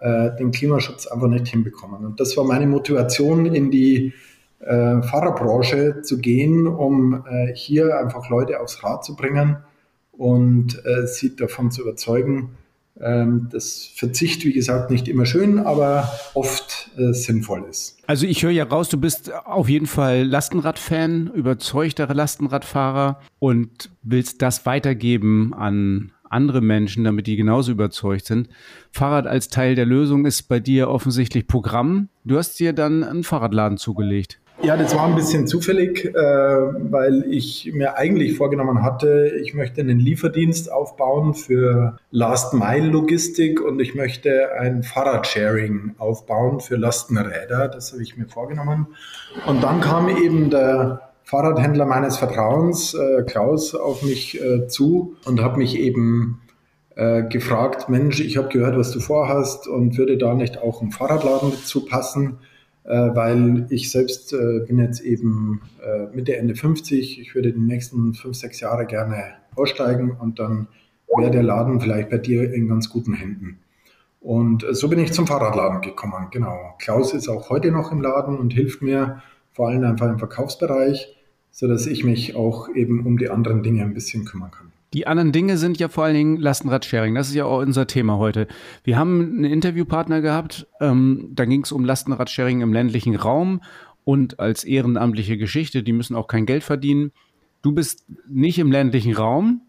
[0.00, 2.04] äh, den Klimaschutz einfach nicht hinbekommen.
[2.04, 4.12] Und das war meine Motivation in die
[4.60, 9.58] äh, Fahrerbranche zu gehen, um äh, hier einfach Leute aufs Rad zu bringen
[10.12, 12.56] und äh, sie davon zu überzeugen,
[12.98, 17.98] ähm, das Verzicht, wie gesagt, nicht immer schön, aber oft äh, sinnvoll ist.
[18.06, 24.40] Also ich höre ja raus, du bist auf jeden Fall Lastenradfan, überzeugter Lastenradfahrer und willst
[24.40, 28.48] das weitergeben an andere Menschen, damit die genauso überzeugt sind.
[28.92, 32.08] Fahrrad als Teil der Lösung ist bei dir offensichtlich Programm.
[32.24, 34.40] Du hast dir dann einen Fahrradladen zugelegt.
[34.62, 39.82] Ja, das war ein bisschen zufällig, äh, weil ich mir eigentlich vorgenommen hatte, ich möchte
[39.82, 47.68] einen Lieferdienst aufbauen für Last-Mile-Logistik und ich möchte ein Fahrradsharing aufbauen für Lastenräder.
[47.68, 48.86] Das habe ich mir vorgenommen.
[49.46, 55.42] Und dann kam eben der Fahrradhändler meines Vertrauens, äh, Klaus, auf mich äh, zu und
[55.42, 56.40] hat mich eben
[57.28, 61.50] gefragt, Mensch, ich habe gehört, was du vorhast und würde da nicht auch ein Fahrradladen
[61.50, 62.38] dazu passen?
[62.86, 67.20] Äh, weil ich selbst äh, bin jetzt eben äh, Mitte, Ende 50.
[67.20, 70.68] Ich würde die nächsten fünf, sechs Jahre gerne aussteigen und dann
[71.16, 73.58] wäre der Laden vielleicht bei dir in ganz guten Händen.
[74.20, 76.74] Und so bin ich zum Fahrradladen gekommen, genau.
[76.78, 81.15] Klaus ist auch heute noch im Laden und hilft mir vor allem einfach im Verkaufsbereich,
[81.56, 84.72] sodass ich mich auch eben um die anderen Dinge ein bisschen kümmern kann.
[84.92, 87.14] Die anderen Dinge sind ja vor allen Dingen Lastenradsharing.
[87.14, 88.46] Das ist ja auch unser Thema heute.
[88.84, 93.62] Wir haben einen Interviewpartner gehabt, ähm, da ging es um Lastenradsharing im ländlichen Raum
[94.04, 97.10] und als ehrenamtliche Geschichte, die müssen auch kein Geld verdienen.
[97.62, 99.62] Du bist nicht im ländlichen Raum,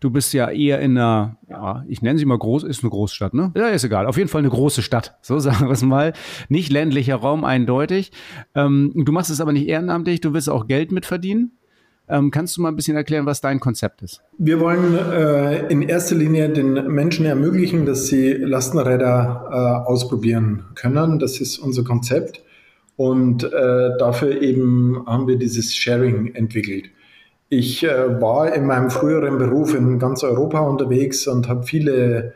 [0.00, 3.34] Du bist ja eher in einer, ja, ich nenne sie mal groß, ist eine Großstadt,
[3.34, 3.52] ne?
[3.56, 4.06] Ja, ist egal.
[4.06, 6.12] Auf jeden Fall eine große Stadt, so sagen wir es mal.
[6.48, 8.12] Nicht ländlicher Raum eindeutig.
[8.54, 11.58] Ähm, du machst es aber nicht ehrenamtlich, du willst auch Geld mitverdienen.
[12.10, 14.22] Ähm, kannst du mal ein bisschen erklären, was dein Konzept ist?
[14.38, 21.18] Wir wollen äh, in erster Linie den Menschen ermöglichen, dass sie Lastenräder äh, ausprobieren können.
[21.18, 22.42] Das ist unser Konzept.
[22.96, 26.90] Und äh, dafür eben haben wir dieses Sharing entwickelt.
[27.48, 32.34] Ich äh, war in meinem früheren Beruf in ganz Europa unterwegs und habe viele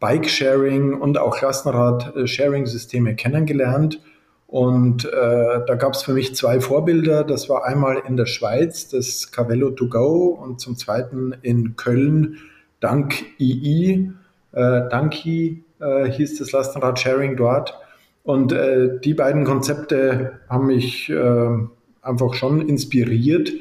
[0.00, 4.00] Bike-Sharing und auch Lastenrad-Sharing-Systeme kennengelernt
[4.54, 5.08] und äh,
[5.66, 7.24] da gab es für mich zwei Vorbilder.
[7.24, 12.36] Das war einmal in der Schweiz das Cavello to go und zum zweiten in Köln
[12.78, 14.12] Dank II.
[14.52, 17.76] Äh, Danki äh, hieß das Lastenrad-Sharing dort.
[18.22, 21.48] Und äh, die beiden Konzepte haben mich äh,
[22.00, 23.52] einfach schon inspiriert.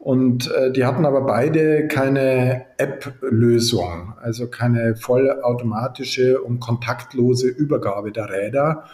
[0.00, 8.28] Und äh, die hatten aber beide keine App-Lösung, also keine vollautomatische und kontaktlose Übergabe der
[8.28, 8.84] Räder,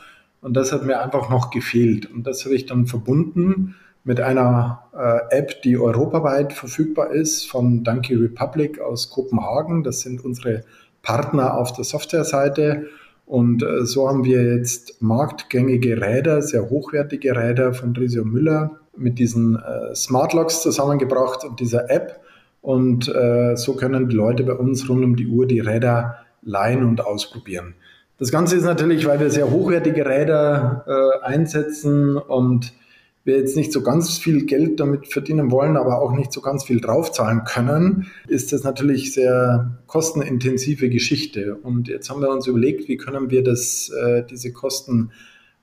[0.47, 2.09] und das hat mir einfach noch gefehlt.
[2.09, 7.83] Und das habe ich dann verbunden mit einer äh, App, die europaweit verfügbar ist von
[7.83, 9.83] Donkey Republic aus Kopenhagen.
[9.83, 10.63] Das sind unsere
[11.03, 12.87] Partner auf der Softwareseite.
[13.25, 19.19] Und äh, so haben wir jetzt marktgängige Räder, sehr hochwertige Räder von Drisio Müller mit
[19.19, 22.21] diesen äh, Smart Locks zusammengebracht und dieser App.
[22.63, 26.85] Und äh, so können die Leute bei uns rund um die Uhr die Räder leihen
[26.85, 27.75] und ausprobieren.
[28.19, 32.73] Das Ganze ist natürlich, weil wir sehr hochwertige Räder äh, einsetzen und
[33.27, 36.65] wir jetzt nicht so ganz viel Geld damit verdienen wollen, aber auch nicht so ganz
[36.65, 41.57] viel draufzahlen können, ist das natürlich sehr kostenintensive Geschichte.
[41.57, 45.11] Und jetzt haben wir uns überlegt, wie können wir das, äh, diese Kosten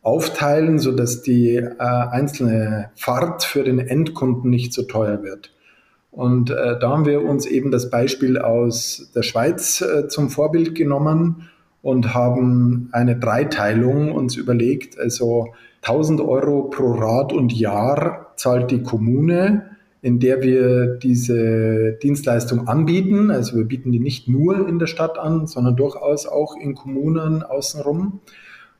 [0.04, 5.52] aufteilen, sodass die äh, einzelne Fahrt für den Endkunden nicht so teuer wird.
[6.12, 10.76] Und äh, da haben wir uns eben das Beispiel aus der Schweiz äh, zum Vorbild
[10.76, 11.50] genommen
[11.82, 15.00] und haben eine Dreiteilung uns überlegt.
[15.00, 22.68] Also 1000 Euro pro Rad und Jahr zahlt die Kommune, in der wir diese Dienstleistung
[22.68, 23.32] anbieten.
[23.32, 27.42] Also wir bieten die nicht nur in der Stadt an, sondern durchaus auch in Kommunen
[27.42, 28.20] außenrum.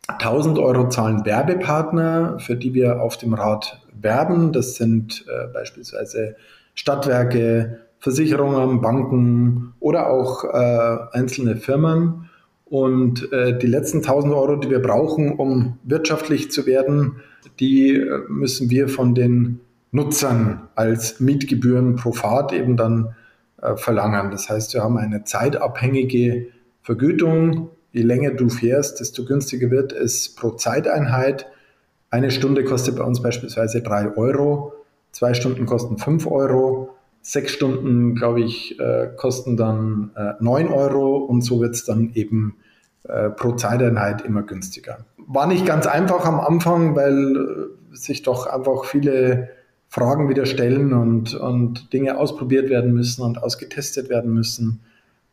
[0.08, 4.52] 1000 Euro zahlen Werbepartner, für die wir auf dem Rad werben.
[4.52, 6.36] Das sind äh, beispielsweise
[6.74, 12.30] Stadtwerke, Versicherungen, Banken oder auch äh, einzelne Firmen.
[12.66, 17.18] Und äh, die letzten 1000 Euro, die wir brauchen, um wirtschaftlich zu werden,
[17.60, 19.62] die äh, müssen wir von den
[19.92, 23.16] Nutzern als Mietgebühren pro Fahrt eben dann
[23.62, 24.32] äh, verlangen.
[24.32, 26.48] Das heißt, wir haben eine zeitabhängige
[26.82, 27.70] Vergütung.
[27.94, 31.48] Je länger du fährst, desto günstiger wird es pro Zeiteinheit.
[32.10, 34.74] Eine Stunde kostet bei uns beispielsweise 3 Euro,
[35.12, 36.90] zwei Stunden kosten 5 Euro
[37.26, 42.12] Sechs Stunden, glaube ich, äh, kosten dann äh, 9 Euro und so wird es dann
[42.16, 42.58] eben
[43.04, 45.06] äh, pro Zeiteinheit immer günstiger.
[45.16, 49.48] War nicht ganz einfach am Anfang, weil äh, sich doch einfach viele
[49.88, 54.82] Fragen wieder stellen und, und Dinge ausprobiert werden müssen und ausgetestet werden müssen.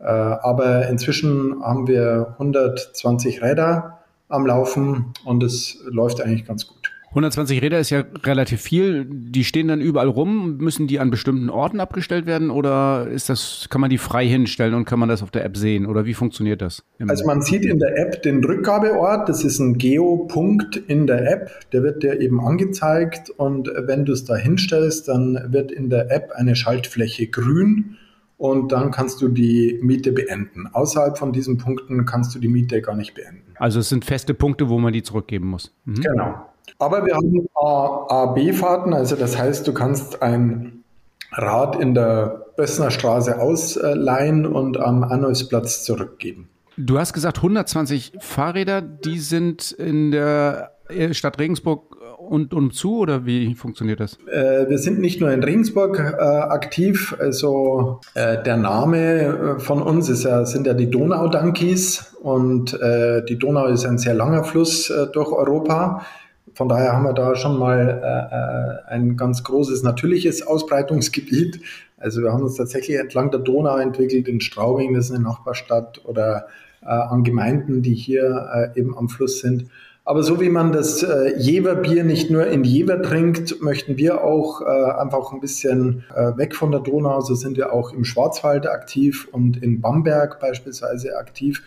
[0.01, 6.81] Äh, aber inzwischen haben wir 120 Räder am Laufen und es läuft eigentlich ganz gut.
[7.11, 9.05] 120 Räder ist ja relativ viel.
[9.05, 10.59] Die stehen dann überall rum.
[10.59, 14.75] Müssen die an bestimmten Orten abgestellt werden oder ist das, kann man die frei hinstellen
[14.75, 15.87] und kann man das auf der App sehen?
[15.87, 16.85] Oder wie funktioniert das?
[17.09, 19.29] Also man sieht in der App den Rückgabeort.
[19.29, 21.51] Das ist ein Geopunkt in der App.
[21.73, 26.13] Der wird dir eben angezeigt und wenn du es da hinstellst, dann wird in der
[26.13, 27.97] App eine Schaltfläche grün
[28.41, 30.67] und dann kannst du die Miete beenden.
[30.73, 33.53] Außerhalb von diesen Punkten kannst du die Miete gar nicht beenden.
[33.57, 35.75] Also es sind feste Punkte, wo man die zurückgeben muss.
[35.85, 35.97] Mhm.
[35.97, 36.47] Genau.
[36.79, 40.85] Aber wir haben A-B-Fahrten, also das heißt, du kannst ein
[41.33, 46.49] Rad in der Bössner Straße ausleihen und am Arnolfsplatz zurückgeben.
[46.79, 50.71] Du hast gesagt 120 Fahrräder, die sind in der
[51.11, 51.90] Stadt Regensburg
[52.31, 54.17] und umzu oder wie funktioniert das?
[54.29, 59.83] Äh, wir sind nicht nur in Regensburg äh, aktiv, also äh, der Name äh, von
[59.83, 64.45] uns ist ja, sind ja die Donau-Donkeys und äh, die Donau ist ein sehr langer
[64.45, 66.07] Fluss äh, durch Europa.
[66.55, 71.61] Von daher haben wir da schon mal ein ganz großes natürliches Ausbreitungsgebiet.
[71.97, 76.03] Also wir haben uns tatsächlich entlang der Donau entwickelt, in Straubing, das ist eine Nachbarstadt,
[76.05, 76.49] oder
[76.83, 79.71] an Gemeinden, die hier eben am Fluss sind.
[80.05, 84.63] Aber so wie man das äh, Jeverbier nicht nur in Jever trinkt, möchten wir auch
[84.63, 87.21] äh, einfach ein bisschen äh, weg von der Donau.
[87.21, 91.63] So sind wir auch im Schwarzwald aktiv und in Bamberg beispielsweise aktiv.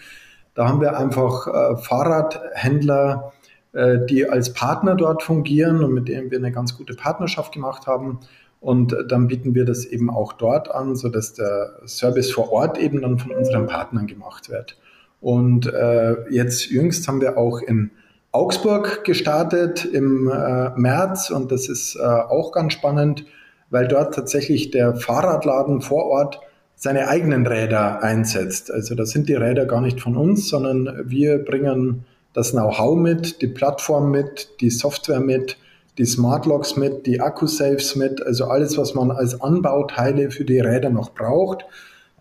[0.56, 3.34] Da haben wir einfach äh, Fahrradhändler,
[3.74, 7.88] äh, die als Partner dort fungieren und mit denen wir eine ganz gute Partnerschaft gemacht
[7.88, 8.20] haben.
[8.60, 13.02] Und dann bieten wir das eben auch dort an, sodass der Service vor Ort eben
[13.02, 14.78] dann von unseren Partnern gemacht wird.
[15.20, 17.92] Und äh, jetzt jüngst haben wir auch in
[18.34, 23.26] Augsburg gestartet im äh, März und das ist äh, auch ganz spannend,
[23.70, 26.40] weil dort tatsächlich der Fahrradladen vor Ort
[26.76, 28.72] seine eigenen Räder einsetzt.
[28.72, 33.44] Also da sind die Räder gar nicht von uns, sondern wir bringen das Know-how mit,
[33.44, 35.58] die Plattform mit, die Software mit,
[36.00, 40.60] die Smart Locks mit, die Akku-Saves mit, also alles, was man als Anbauteile für die
[40.60, 41.66] Räder noch braucht.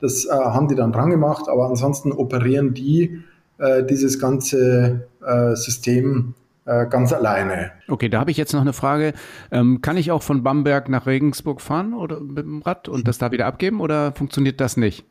[0.03, 3.23] Das äh, haben die dann dran gemacht, aber ansonsten operieren die
[3.57, 5.07] äh, dieses ganze
[5.55, 7.73] System äh, ganz alleine.
[7.89, 9.15] Okay, da habe ich jetzt noch eine Frage.
[9.51, 13.19] Ähm, kann ich auch von Bamberg nach Regensburg fahren oder mit dem Rad und das
[13.19, 15.05] da wieder abgeben oder funktioniert das nicht?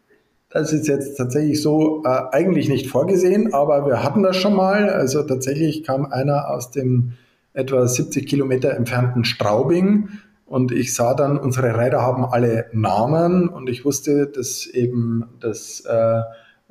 [0.50, 4.90] Das ist jetzt tatsächlich so äh, eigentlich nicht vorgesehen, aber wir hatten das schon mal.
[4.90, 7.14] Also tatsächlich kam einer aus dem
[7.54, 10.10] etwa 70 Kilometer entfernten Straubing
[10.46, 15.82] und ich sah dann, unsere Räder haben alle Namen und ich wusste, dass eben das
[15.82, 16.22] äh,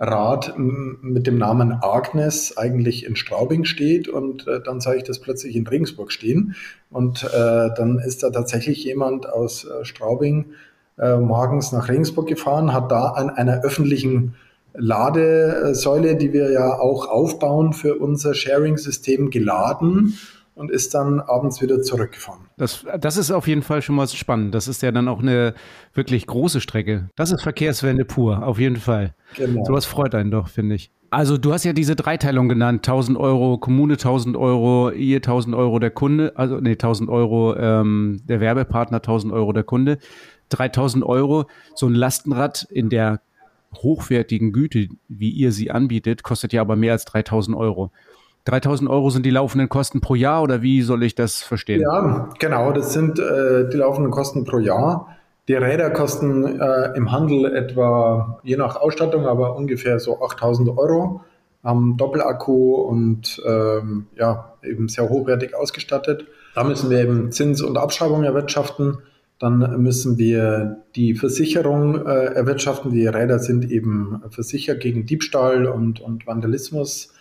[0.01, 5.19] Rad mit dem Namen Agnes eigentlich in Straubing steht und äh, dann sah ich das
[5.19, 6.57] plötzlich in Regensburg stehen.
[6.91, 10.47] Und äh, dann ist da tatsächlich jemand aus äh, Straubing
[10.99, 14.37] äh, morgens nach Regensburg gefahren, hat da an einer öffentlichen
[14.73, 20.15] Ladesäule, die wir ja auch aufbauen für unser Sharing-System, geladen
[20.55, 22.47] und ist dann abends wieder zurückgefahren.
[22.57, 24.55] Das, das ist auf jeden Fall schon mal spannend.
[24.55, 25.55] Das ist ja dann auch eine
[25.95, 27.09] wirklich große Strecke.
[27.17, 29.15] Das ist Verkehrswende pur, auf jeden Fall.
[29.37, 29.65] Genau.
[29.65, 30.91] Sowas freut einen doch, finde ich.
[31.11, 35.81] Also du hast ja diese Dreiteilung genannt, 1000 Euro Kommune, 1000 Euro ihr, 1000 Euro
[35.81, 39.99] der Kunde, also nee, 1000 Euro ähm, der Werbepartner, 1000 Euro der Kunde.
[40.51, 41.47] 3000 Euro.
[41.75, 43.21] So ein Lastenrad in der
[43.75, 47.93] hochwertigen Güte, wie ihr sie anbietet, kostet ja aber mehr als 3000 Euro.
[48.51, 51.83] 3000 Euro sind die laufenden Kosten pro Jahr oder wie soll ich das verstehen?
[51.83, 55.17] Ja, genau, das sind äh, die laufenden Kosten pro Jahr.
[55.47, 61.23] Die Räder kosten äh, im Handel etwa, je nach Ausstattung, aber ungefähr so 8000 Euro,
[61.63, 66.27] haben Doppelakku und ähm, ja, eben sehr hochwertig ausgestattet.
[66.55, 68.99] Da müssen wir eben Zins und Abschreibung erwirtschaften.
[69.39, 72.91] Dann müssen wir die Versicherung äh, erwirtschaften.
[72.91, 77.13] Die Räder sind eben versichert gegen Diebstahl und, und Vandalismus.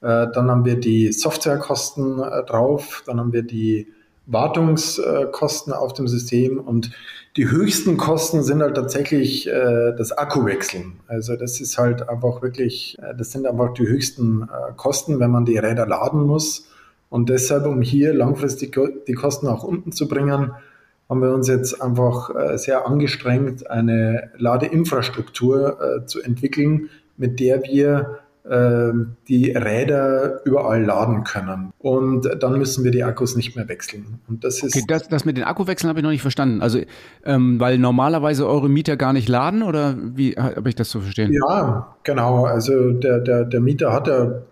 [0.00, 3.02] Äh, dann haben wir die Softwarekosten äh, drauf.
[3.06, 3.88] Dann haben wir die
[4.26, 6.90] Wartungskosten auf dem System und
[7.36, 11.00] die höchsten Kosten sind halt tatsächlich äh, das Akkuwechseln.
[11.06, 15.30] Also das ist halt einfach wirklich, äh, das sind einfach die höchsten äh, Kosten, wenn
[15.30, 16.68] man die Räder laden muss.
[17.10, 18.76] Und deshalb, um hier langfristig
[19.06, 20.52] die Kosten nach unten zu bringen,
[21.08, 27.62] haben wir uns jetzt einfach äh, sehr angestrengt, eine Ladeinfrastruktur äh, zu entwickeln, mit der
[27.62, 31.72] wir äh, die Räder überall laden können.
[31.78, 34.20] Und dann müssen wir die Akkus nicht mehr wechseln.
[34.26, 34.74] Und das ist.
[34.74, 36.62] Okay, das, das mit den Akkuwechseln habe ich noch nicht verstanden.
[36.62, 36.80] Also,
[37.24, 41.32] ähm, weil normalerweise eure Mieter gar nicht laden oder wie habe ich das zu verstehen?
[41.32, 42.46] Ja, genau.
[42.46, 44.42] Also der, der, der Mieter hat ja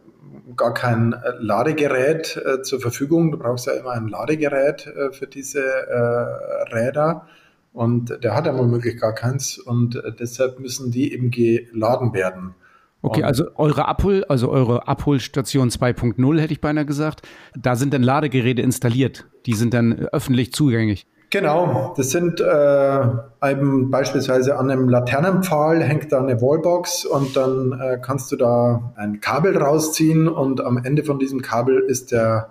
[0.56, 3.32] gar kein äh, Ladegerät äh, zur Verfügung.
[3.32, 7.26] Du brauchst ja immer ein Ladegerät äh, für diese äh, Räder.
[7.72, 9.58] Und der hat ja womöglich gar keins.
[9.58, 12.54] Und äh, deshalb müssen die eben geladen werden.
[13.02, 17.22] Okay, also eure Abhol, also eure Abholstation 2.0 hätte ich beinahe gesagt,
[17.56, 19.26] da sind dann Ladegeräte installiert.
[19.46, 21.06] Die sind dann öffentlich zugänglich.
[21.30, 23.00] Genau, das sind äh,
[23.42, 28.92] eben beispielsweise an einem Laternenpfahl hängt da eine Wallbox und dann äh, kannst du da
[28.96, 32.50] ein Kabel rausziehen und am Ende von diesem Kabel ist der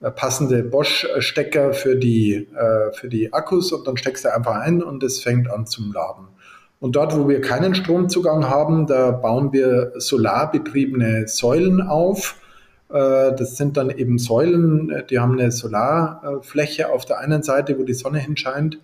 [0.00, 4.82] äh, passende Bosch-Stecker für die, äh, für die Akkus und dann steckst du einfach ein
[4.82, 6.26] und es fängt an zum Laden.
[6.80, 12.36] Und dort, wo wir keinen Stromzugang haben, da bauen wir solarbetriebene Säulen auf
[12.88, 17.78] äh, das sind dann eben Säulen, äh, die haben eine Solarfläche auf der einen Seite,
[17.78, 18.78] wo die Sonne hinscheint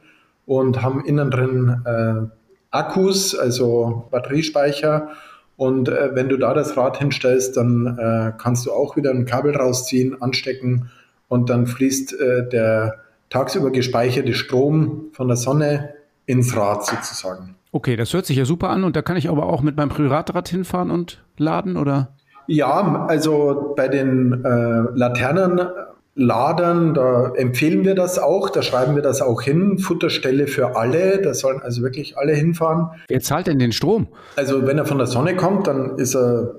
[0.46, 2.26] und haben innen drin äh,
[2.70, 5.10] Akkus, also Batteriespeicher.
[5.58, 10.20] Und wenn du da das Rad hinstellst, dann kannst du auch wieder ein Kabel rausziehen,
[10.20, 10.90] anstecken
[11.28, 12.16] und dann fließt
[12.50, 12.96] der
[13.28, 15.90] tagsüber gespeicherte Strom von der Sonne
[16.26, 17.56] ins Rad sozusagen.
[17.72, 19.88] Okay, das hört sich ja super an und da kann ich aber auch mit meinem
[19.88, 22.14] Privatrad hinfahren und laden, oder?
[22.46, 29.22] Ja, also bei den äh, Laternenladern, da empfehlen wir das auch, da schreiben wir das
[29.22, 32.88] auch hin, Futterstelle für alle, da sollen also wirklich alle hinfahren.
[33.08, 34.08] Wer zahlt denn den Strom?
[34.36, 36.56] Also wenn er von der Sonne kommt, dann ist er,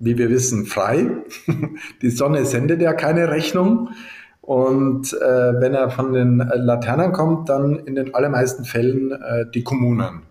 [0.00, 1.10] wie wir wissen, frei.
[2.02, 3.90] Die Sonne sendet ja keine Rechnung.
[4.50, 9.62] Und äh, wenn er von den Laternen kommt, dann in den allermeisten Fällen äh, die
[9.62, 10.22] Kommunen.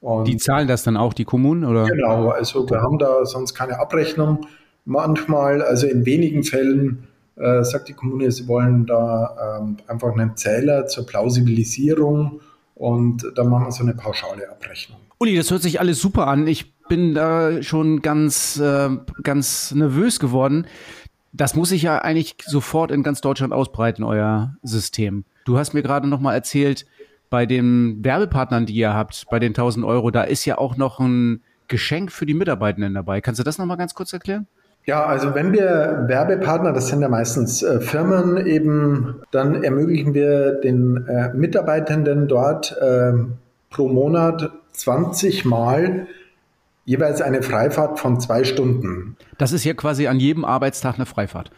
[0.00, 1.64] Und die zahlen das dann auch, die Kommunen?
[1.64, 1.84] Oder?
[1.84, 4.44] Genau, also wir haben da sonst keine Abrechnung.
[4.86, 7.06] Manchmal, also in wenigen Fällen,
[7.36, 12.40] äh, sagt die Kommune, sie wollen da ähm, einfach einen Zähler zur Plausibilisierung
[12.74, 14.98] und dann machen wir so eine pauschale Abrechnung.
[15.20, 16.48] Uli, das hört sich alles super an.
[16.48, 18.88] Ich bin da schon ganz, äh,
[19.22, 20.66] ganz nervös geworden.
[21.32, 25.24] Das muss sich ja eigentlich sofort in ganz Deutschland ausbreiten, euer System.
[25.44, 26.86] Du hast mir gerade noch mal erzählt,
[27.30, 30.98] bei den Werbepartnern, die ihr habt, bei den 1000 Euro, da ist ja auch noch
[30.98, 33.20] ein Geschenk für die Mitarbeitenden dabei.
[33.20, 34.48] Kannst du das nochmal ganz kurz erklären?
[34.86, 40.54] Ja, also wenn wir Werbepartner, das sind ja meistens äh, Firmen eben, dann ermöglichen wir
[40.54, 43.12] den äh, Mitarbeitenden dort äh,
[43.70, 46.08] pro Monat 20 Mal
[46.90, 49.16] jeweils eine Freifahrt von zwei Stunden.
[49.38, 51.52] Das ist ja quasi an jedem Arbeitstag eine Freifahrt.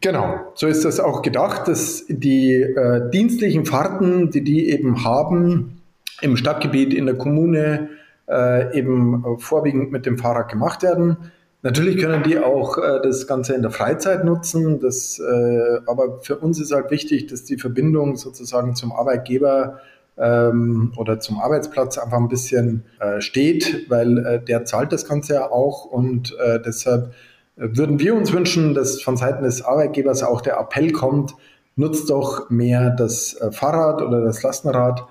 [0.00, 5.82] Genau, so ist das auch gedacht, dass die äh, dienstlichen Fahrten, die die eben haben,
[6.22, 7.90] im Stadtgebiet, in der Kommune,
[8.26, 11.18] äh, eben vorwiegend mit dem Fahrrad gemacht werden.
[11.60, 16.38] Natürlich können die auch äh, das Ganze in der Freizeit nutzen, das, äh, aber für
[16.38, 19.80] uns ist halt wichtig, dass die Verbindung sozusagen zum Arbeitgeber
[20.18, 25.34] ähm, oder zum Arbeitsplatz einfach ein bisschen äh, steht, weil äh, der zahlt das Ganze
[25.34, 27.12] ja auch und deshalb
[27.56, 31.34] würden wir uns wünschen, dass von Seiten des Arbeitgebers auch der Appell kommt,
[31.76, 35.06] nutzt doch mehr das äh, Fahrrad oder das Lastenrad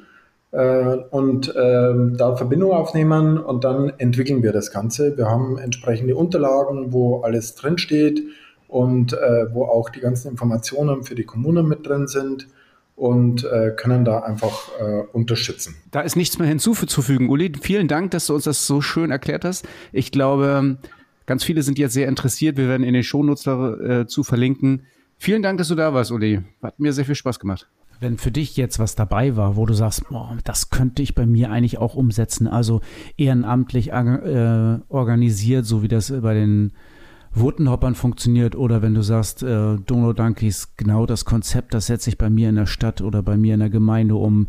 [0.51, 5.17] äh, und ähm, da Verbindung aufnehmen und dann entwickeln wir das Ganze.
[5.17, 8.23] Wir haben entsprechende Unterlagen, wo alles drinsteht
[8.69, 12.47] und äh, wo auch die ganzen Informationen für die Kommunen mit drin sind
[13.00, 15.76] und äh, können da einfach äh, unterstützen.
[15.91, 17.30] Da ist nichts mehr hinzuzufügen.
[17.30, 19.66] Uli, vielen Dank, dass du uns das so schön erklärt hast.
[19.93, 20.78] Ich glaube,
[21.26, 22.58] ganz viele sind jetzt sehr interessiert.
[22.58, 24.84] Wir werden in den Shownotes dazu äh, verlinken.
[25.18, 26.41] Vielen Dank, dass du da warst, Uli.
[26.62, 27.70] Hat mir sehr viel Spaß gemacht.
[28.02, 31.26] Wenn für dich jetzt was dabei war, wo du sagst, boah, das könnte ich bei
[31.26, 32.82] mir eigentlich auch umsetzen, also
[33.18, 36.74] ehrenamtlich äh, organisiert, so wie das bei den
[37.34, 42.17] Wurtenhoppern funktioniert, oder wenn du sagst, äh, Dono Donkeys, genau das Konzept, das setze ich
[42.17, 44.47] bei mir in der Stadt oder bei mir in der Gemeinde um,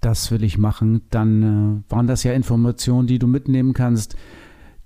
[0.00, 4.16] das will ich machen, dann äh, waren das ja Informationen, die du mitnehmen kannst.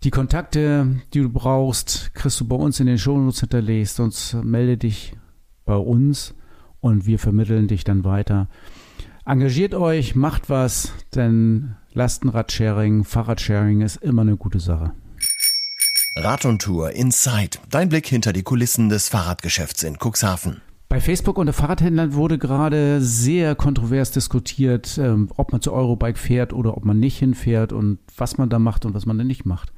[0.05, 4.77] Die Kontakte, die du brauchst, kriegst du bei uns in den Shownotes hinterlegt, sonst melde
[4.77, 5.17] dich
[5.65, 6.35] bei uns
[6.81, 8.49] und wir vermitteln dich dann weiter.
[9.27, 14.93] Engagiert euch, macht was, denn Lastenradsharing, Fahrradsharing ist immer eine gute Sache.
[16.21, 17.59] Rad und Tour Inside.
[17.71, 20.61] Dein Blick hinter die Kulissen des Fahrradgeschäfts in Cuxhaven.
[20.89, 26.53] Bei Facebook unter Fahrradhändlern wurde gerade sehr kontrovers diskutiert, ähm, ob man zu Eurobike fährt
[26.53, 29.47] oder ob man nicht hinfährt und was man da macht und was man da nicht
[29.47, 29.73] macht.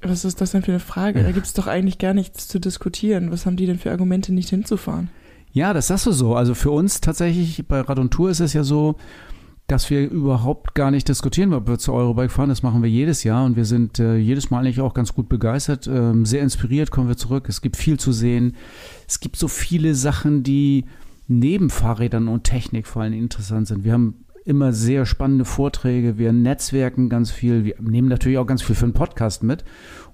[0.00, 1.22] Was ist das denn für eine Frage?
[1.22, 3.30] Da gibt es doch eigentlich gar nichts zu diskutieren.
[3.30, 5.10] Was haben die denn für Argumente, nicht hinzufahren?
[5.52, 6.34] Ja, das sagst du so.
[6.34, 8.96] Also für uns tatsächlich bei Rad und Tour ist es ja so,
[9.66, 12.50] dass wir überhaupt gar nicht diskutieren, ob wir zu Eurobike fahren.
[12.50, 15.28] Das machen wir jedes Jahr und wir sind äh, jedes Mal eigentlich auch ganz gut
[15.28, 15.86] begeistert.
[15.86, 17.48] Ähm, sehr inspiriert kommen wir zurück.
[17.48, 18.56] Es gibt viel zu sehen.
[19.08, 20.84] Es gibt so viele Sachen, die
[21.28, 23.84] neben Fahrrädern und Technik vor allem interessant sind.
[23.84, 28.60] Wir haben immer sehr spannende Vorträge, wir netzwerken ganz viel, wir nehmen natürlich auch ganz
[28.60, 29.64] viel für einen Podcast mit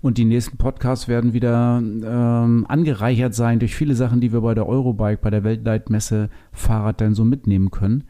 [0.02, 4.54] und die nächsten Podcasts werden wieder ähm, angereichert sein durch viele Sachen, die wir bei
[4.54, 8.04] der Eurobike, bei der Weltleitmesse Fahrrad dann so mitnehmen können.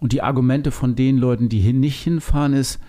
[0.00, 2.80] Und die Argumente von den Leuten, die hin nicht hinfahren, ist,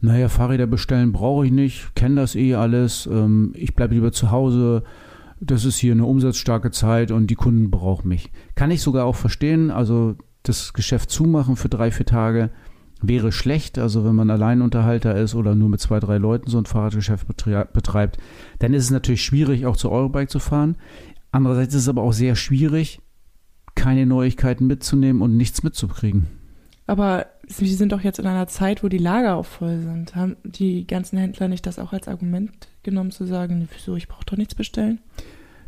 [0.00, 4.30] naja, Fahrräder bestellen brauche ich nicht, kenne das eh alles, ähm, ich bleibe lieber zu
[4.30, 4.84] Hause,
[5.40, 8.30] das ist hier eine umsatzstarke Zeit und die Kunden brauchen mich.
[8.54, 12.50] Kann ich sogar auch verstehen, also das Geschäft zumachen für drei, vier Tage
[13.00, 16.66] wäre schlecht, also wenn man Alleinunterhalter ist oder nur mit zwei, drei Leuten so ein
[16.66, 18.18] Fahrradgeschäft betreibt,
[18.58, 20.76] dann ist es natürlich schwierig, auch zur Eurobike zu fahren.
[21.32, 23.00] Andererseits ist es aber auch sehr schwierig,
[23.74, 26.26] keine Neuigkeiten mitzunehmen und nichts mitzukriegen.
[26.86, 30.16] Aber Sie sind doch jetzt in einer Zeit, wo die Lager auch voll sind.
[30.16, 32.50] Haben die ganzen Händler nicht das auch als Argument
[32.82, 35.00] genommen, zu sagen, wieso, ich brauche doch nichts bestellen?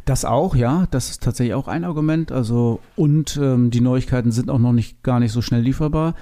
[0.07, 2.31] Das auch, ja, das ist tatsächlich auch ein Argument.
[2.33, 6.15] Also und ähm, die Neuigkeiten sind auch noch nicht gar nicht so schnell lieferbar.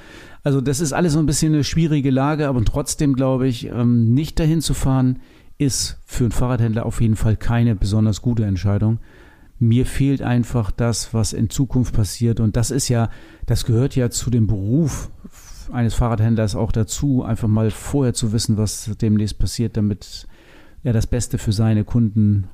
[0.43, 4.15] Also das ist alles so ein bisschen eine schwierige Lage, aber trotzdem glaube ich, ähm,
[4.15, 5.21] nicht dahin zu fahren,
[5.59, 8.99] ist für einen Fahrradhändler auf jeden Fall keine besonders gute Entscheidung.
[9.59, 12.41] Mir fehlt einfach das, was in Zukunft passiert.
[12.41, 13.09] Und das ist ja,
[13.47, 15.11] das gehört ja zu dem Beruf
[15.73, 20.27] eines Fahrradhändlers auch dazu, einfach mal vorher zu wissen, was demnächst passiert, damit
[20.83, 22.49] er das Beste für seine Kunden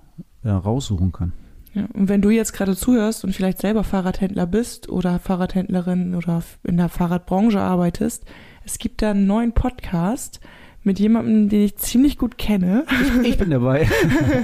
[0.44, 1.32] ja, raussuchen kann.
[1.74, 6.42] Ja, und wenn du jetzt gerade zuhörst und vielleicht selber Fahrradhändler bist oder Fahrradhändlerin oder
[6.64, 8.24] in der Fahrradbranche arbeitest,
[8.64, 10.40] es gibt da einen neuen Podcast,
[10.82, 12.84] mit jemandem, den ich ziemlich gut kenne.
[13.22, 13.88] Ich, ich bin dabei.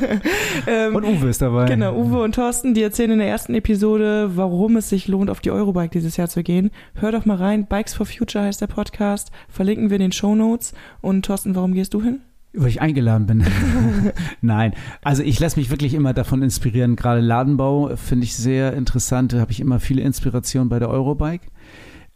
[0.66, 1.66] ähm, und Uwe ist dabei.
[1.66, 5.40] Genau, Uwe und Thorsten, die erzählen in der ersten Episode, warum es sich lohnt, auf
[5.40, 6.70] die Eurobike dieses Jahr zu gehen.
[6.94, 7.66] Hör doch mal rein.
[7.66, 9.30] Bikes for Future heißt der Podcast.
[9.48, 10.74] Verlinken wir in den Show Notes.
[11.00, 12.20] Und Thorsten, warum gehst du hin?
[12.52, 13.44] Weil ich eingeladen bin.
[14.40, 14.72] Nein,
[15.02, 16.96] also ich lasse mich wirklich immer davon inspirieren.
[16.96, 19.34] Gerade Ladenbau finde ich sehr interessant.
[19.34, 21.48] Da habe ich immer viele Inspirationen bei der Eurobike.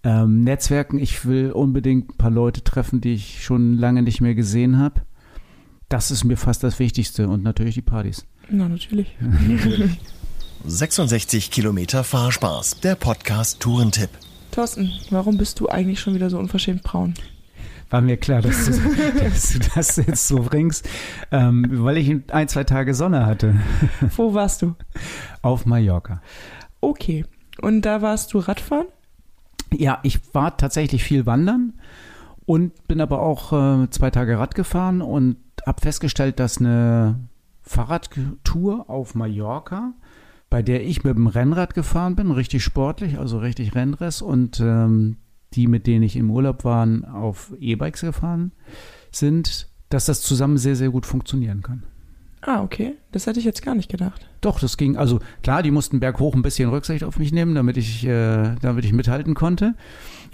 [0.02, 4.34] Ähm, Netzwerken, ich will unbedingt ein paar Leute treffen, die ich schon lange nicht mehr
[4.34, 5.02] gesehen habe.
[5.88, 8.26] Das ist mir fast das Wichtigste und natürlich die Partys.
[8.48, 9.16] Na, natürlich.
[10.64, 14.10] 66 Kilometer Fahrspaß, der Podcast Tourentipp.
[14.52, 17.14] Thorsten, warum bist du eigentlich schon wieder so unverschämt braun?
[17.90, 18.72] War mir klar, dass du,
[19.20, 20.88] dass du das jetzt so bringst,
[21.32, 23.56] ähm, weil ich ein, zwei Tage Sonne hatte.
[24.16, 24.76] Wo warst du?
[25.42, 26.22] Auf Mallorca.
[26.80, 27.24] Okay.
[27.60, 28.86] Und da warst du Radfahren?
[29.74, 31.74] Ja, ich war tatsächlich viel wandern
[32.46, 37.20] und bin aber auch äh, zwei Tage Rad gefahren und habe festgestellt, dass eine
[37.62, 39.94] Fahrradtour auf Mallorca,
[40.48, 45.18] bei der ich mit dem Rennrad gefahren bin, richtig sportlich, also richtig Rennress und ähm,
[45.54, 48.52] die, mit denen ich im Urlaub war, auf E-Bikes gefahren
[49.12, 51.84] sind, dass das zusammen sehr, sehr gut funktionieren kann.
[52.42, 52.96] Ah, okay.
[53.12, 54.26] Das hätte ich jetzt gar nicht gedacht.
[54.40, 54.96] Doch, das ging.
[54.96, 58.84] Also klar, die mussten berghoch ein bisschen Rücksicht auf mich nehmen, damit ich, äh, damit
[58.84, 59.74] ich mithalten konnte.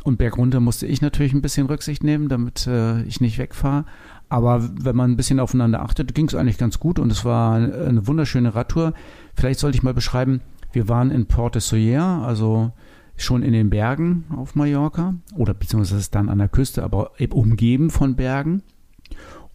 [0.04, 3.86] Und bergunter musste ich natürlich ein bisschen Rücksicht nehmen, damit äh, ich nicht wegfahre.
[4.28, 7.54] Aber wenn man ein bisschen aufeinander achtet, ging es eigentlich ganz gut und es war
[7.54, 8.92] eine wunderschöne Radtour.
[9.34, 10.40] Vielleicht sollte ich mal beschreiben,
[10.72, 12.72] wir waren in Port de Soyer, also
[13.16, 18.14] schon in den Bergen auf Mallorca oder beziehungsweise dann an der Küste, aber umgeben von
[18.14, 18.62] Bergen.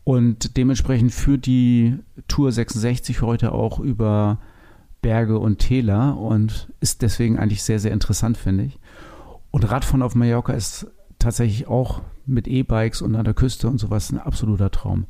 [0.04, 4.39] Und dementsprechend führt die Tour 66 heute auch über
[5.02, 8.80] Berge und Täler und ist deswegen eigentlich sehr, sehr interessant, finde ich.
[9.52, 10.88] Und Radfahren auf Mallorca ist
[11.20, 15.06] tatsächlich auch mit E-Bikes und an der Küste und sowas ein absoluter Traum.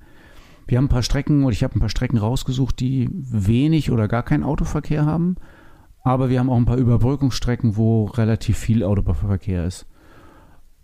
[0.67, 4.07] Wir haben ein paar Strecken und ich habe ein paar Strecken rausgesucht, die wenig oder
[4.07, 5.35] gar keinen Autoverkehr haben.
[6.03, 9.85] Aber wir haben auch ein paar Überbrückungsstrecken, wo relativ viel Autoverkehr ist.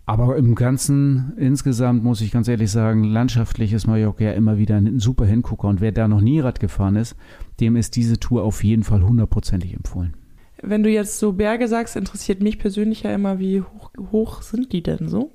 [0.08, 4.76] Aber im Ganzen, insgesamt muss ich ganz ehrlich sagen, landschaftlich ist Mallorca ja immer wieder
[4.76, 5.68] ein super Hingucker.
[5.68, 7.14] Und wer da noch nie Rad gefahren ist,
[7.60, 10.14] dem ist diese Tour auf jeden Fall hundertprozentig empfohlen.
[10.62, 14.72] Wenn du jetzt so Berge sagst, interessiert mich persönlich ja immer, wie hoch, hoch sind
[14.72, 15.30] die denn so?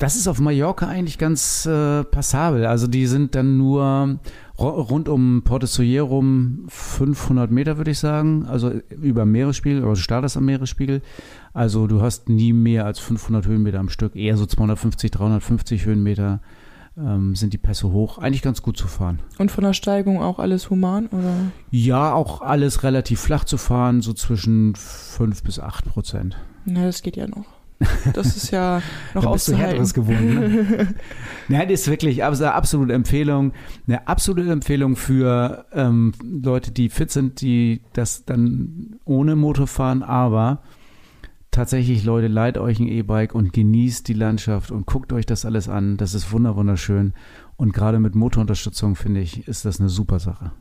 [0.00, 2.64] Das ist auf Mallorca eigentlich ganz äh, passabel.
[2.64, 4.18] Also die sind dann nur
[4.58, 8.46] rund um Porto Soyer rum 500 Meter, würde ich sagen.
[8.46, 11.02] Also über Meeresspiegel, also startest am Meeresspiegel.
[11.52, 16.40] Also du hast nie mehr als 500 Höhenmeter am Stück, eher so 250, 350 Höhenmeter
[16.96, 18.16] ähm, sind die Pässe hoch.
[18.16, 19.18] Eigentlich ganz gut zu fahren.
[19.36, 21.34] Und von der Steigung auch alles human, oder?
[21.70, 26.38] Ja, auch alles relativ flach zu fahren, so zwischen 5 bis 8 Prozent.
[26.64, 27.59] Na, das geht ja noch.
[28.12, 28.82] Das ist ja
[29.14, 29.56] noch da bist du.
[29.56, 30.34] Härteres gewohnt.
[30.34, 30.94] Ne?
[31.48, 33.52] Nein, das ist wirklich also eine absolute Empfehlung.
[33.86, 40.02] Eine absolute Empfehlung für ähm, Leute, die fit sind, die das dann ohne Motor fahren,
[40.02, 40.62] aber
[41.50, 45.68] tatsächlich, Leute, leiht euch ein E-Bike und genießt die Landschaft und guckt euch das alles
[45.68, 45.96] an.
[45.96, 47.14] Das ist wunder wunderschön.
[47.56, 50.52] Und gerade mit Motorunterstützung, finde ich, ist das eine super Sache.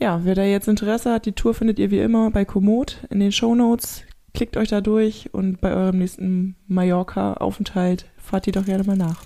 [0.00, 3.20] Ja, wer da jetzt Interesse hat, die Tour findet ihr wie immer bei Komoot in
[3.20, 4.02] den Shownotes.
[4.34, 9.22] Klickt euch da durch und bei eurem nächsten Mallorca-Aufenthalt fahrt ihr doch gerne mal nach.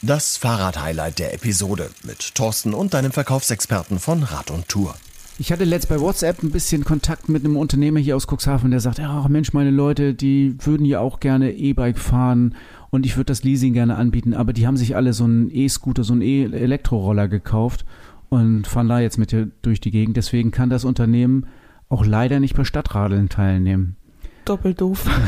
[0.00, 4.94] Das Fahrrad-Highlight der Episode mit Thorsten und deinem Verkaufsexperten von Rad und Tour.
[5.38, 8.80] Ich hatte letzt bei WhatsApp ein bisschen Kontakt mit einem Unternehmer hier aus Cuxhaven, der
[8.80, 12.54] sagt, ja Mensch, meine Leute, die würden ja auch gerne E-Bike fahren
[12.90, 16.04] und ich würde das Leasing gerne anbieten, aber die haben sich alle so einen E-Scooter,
[16.04, 17.84] so einen E-Elektroroller gekauft
[18.28, 20.16] und fahren da jetzt mit dir durch die Gegend.
[20.16, 21.46] Deswegen kann das Unternehmen
[21.88, 23.96] auch leider nicht bei Stadtradeln teilnehmen.
[24.44, 25.08] Doppelt doof.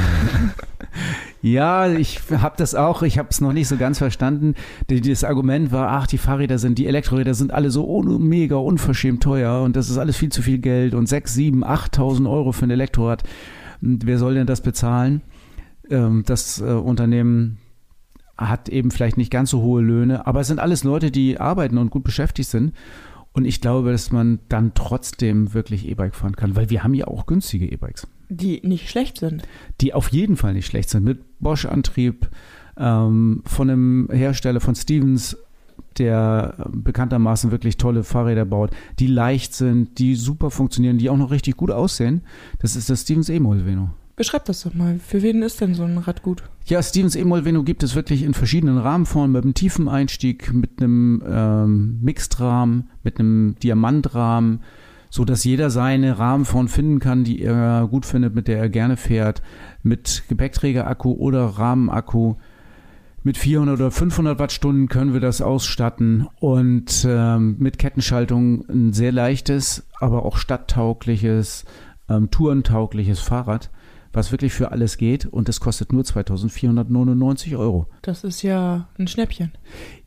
[1.43, 4.55] Ja, ich habe das auch, ich habe es noch nicht so ganz verstanden.
[4.87, 9.61] Das Argument war, ach, die Fahrräder sind, die Elektroräder sind alle so mega unverschämt teuer
[9.61, 12.71] und das ist alles viel zu viel Geld und 6, 7, 8.000 Euro für ein
[12.71, 13.25] Elektrorad.
[13.83, 15.21] Wer soll denn das bezahlen?
[15.91, 17.59] Ähm, Das äh, Unternehmen
[18.39, 21.77] hat eben vielleicht nicht ganz so hohe Löhne, aber es sind alles Leute, die arbeiten
[21.77, 22.73] und gut beschäftigt sind.
[23.35, 27.07] Und ich glaube, dass man dann trotzdem wirklich E-Bike fahren kann, weil wir haben ja
[27.07, 29.43] auch günstige E-Bikes Die nicht schlecht sind.
[29.81, 31.05] die auf jeden Fall nicht schlecht sind.
[31.05, 32.29] Mit Bosch-Antrieb
[32.77, 35.37] ähm, von einem Hersteller von Stevens,
[35.99, 41.31] der bekanntermaßen wirklich tolle Fahrräder baut, die leicht sind, die super funktionieren, die auch noch
[41.31, 42.23] richtig gut aussehen.
[42.59, 43.91] Das ist das Stevens E-Mol Veno.
[44.17, 45.01] Beschreibt das doch mal.
[45.01, 46.45] Für wen ist denn so ein Rad gut?
[46.67, 50.81] Ja, Stevens E-Mol Veno gibt es wirklich in verschiedenen Rahmenformen, mit einem tiefen Einstieg, mit
[50.81, 54.61] einem ähm, Mixed-Rahmen, mit einem Diamantrahmen,
[55.15, 58.97] so dass jeder seine Rahmenform finden kann, die er gut findet, mit der er gerne
[58.97, 59.43] fährt,
[59.85, 62.35] mit Gepäckträger-Akku oder Rahmenakku.
[63.23, 69.13] Mit 400 oder 500 Wattstunden können wir das ausstatten und ähm, mit Kettenschaltung ein sehr
[69.13, 71.65] leichtes, aber auch stadttaugliches,
[72.09, 73.71] ähm, tourentaugliches Fahrrad,
[74.13, 77.87] was wirklich für alles geht und das kostet nur 2499 Euro.
[78.03, 79.53] Das ist ja ein Schnäppchen.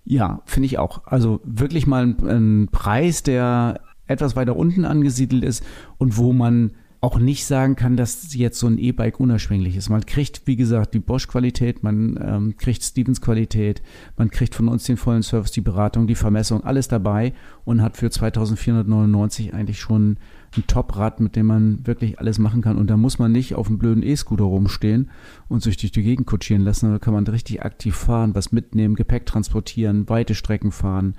[0.04, 1.04] Ja, finde ich auch.
[1.06, 5.64] Also wirklich mal ein, ein Preis, der etwas weiter unten angesiedelt ist
[5.98, 9.90] und wo man auch nicht sagen kann, dass jetzt so ein E-Bike unerschwinglich ist.
[9.90, 13.84] Man kriegt, wie gesagt, die Bosch-Qualität, man ähm, kriegt Stevens-Qualität,
[14.18, 17.34] man kriegt von uns den vollen Service, die Beratung, die Vermessung, alles dabei
[17.66, 20.18] und hat für 2499 eigentlich schon
[20.56, 22.78] ein Top-Rad, mit dem man wirklich alles machen kann.
[22.78, 25.12] Und da muss man nicht auf einem blöden E-Scooter rumstehen
[25.50, 26.92] und sich durch die Gegend kutschieren lassen.
[26.92, 31.16] Da kann man richtig aktiv fahren, was mitnehmen, Gepäck transportieren, weite Strecken fahren,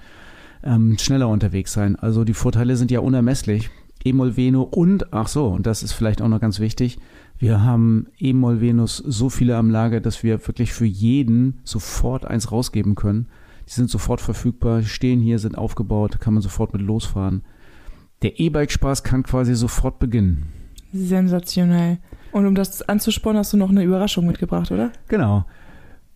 [0.62, 1.96] ähm, schneller unterwegs sein.
[1.96, 3.70] Also die Vorteile sind ja unermesslich.
[4.04, 6.98] E-Mol Veno und, ach so, und das ist vielleicht auch noch ganz wichtig,
[7.38, 12.50] wir haben E-Mol Venus so viele am Lager, dass wir wirklich für jeden sofort eins
[12.50, 13.26] rausgeben können.
[13.68, 17.42] Die sind sofort verfügbar, stehen hier, sind aufgebaut, kann man sofort mit losfahren.
[18.22, 20.48] Der E-Bike-Spaß kann quasi sofort beginnen.
[20.92, 21.98] Sensationell.
[22.32, 24.90] Und um das anzuspornen, hast du noch eine Überraschung mitgebracht, oder?
[25.06, 25.44] Genau.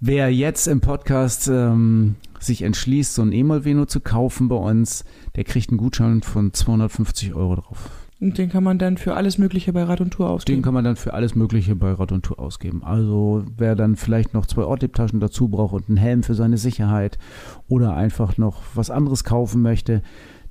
[0.01, 5.05] Wer jetzt im Podcast ähm, sich entschließt, so ein E-Mol-Veno zu kaufen bei uns,
[5.37, 7.91] der kriegt einen Gutschein von 250 Euro drauf.
[8.21, 10.63] Und den kann man dann für alles Mögliche bei Rad und Tour Den ausgeben.
[10.63, 12.85] kann man dann für alles Mögliche bei Rad und Tour ausgeben.
[12.85, 17.19] Also wer dann vielleicht noch zwei Ortliebtaschen dazu braucht und einen Helm für seine Sicherheit
[17.67, 20.03] oder einfach noch was anderes kaufen möchte,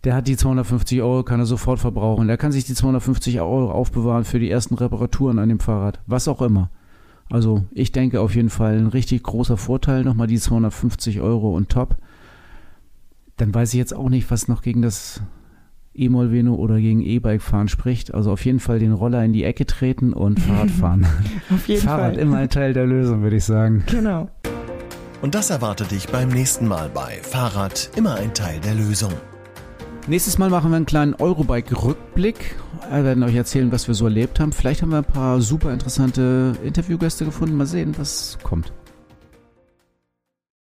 [0.04, 2.28] der hat die 250 Euro, kann er sofort verbrauchen.
[2.28, 6.28] Der kann sich die 250 Euro aufbewahren für die ersten Reparaturen an dem Fahrrad, was
[6.28, 6.72] auch immer.
[7.32, 11.70] Also ich denke auf jeden Fall ein richtig großer Vorteil, nochmal die 250 Euro und
[11.70, 11.96] top.
[13.38, 15.22] Dann weiß ich jetzt auch nicht, was noch gegen das
[15.94, 18.14] E-Mol Veno oder gegen E-Bike fahren spricht.
[18.14, 21.08] Also auf jeden Fall den Roller in die Ecke treten und Fahrrad fahren.
[21.54, 22.22] Auf jeden Fahrrad Fall.
[22.22, 23.84] immer ein Teil der Lösung, würde ich sagen.
[23.90, 24.30] Genau.
[25.22, 29.14] Und das erwartet dich beim nächsten Mal bei Fahrrad immer ein Teil der Lösung.
[30.08, 32.56] Nächstes Mal machen wir einen kleinen Eurobike-Rückblick.
[32.90, 34.52] Wir werden euch erzählen, was wir so erlebt haben.
[34.52, 37.56] Vielleicht haben wir ein paar super interessante Interviewgäste gefunden.
[37.56, 38.74] Mal sehen, was kommt.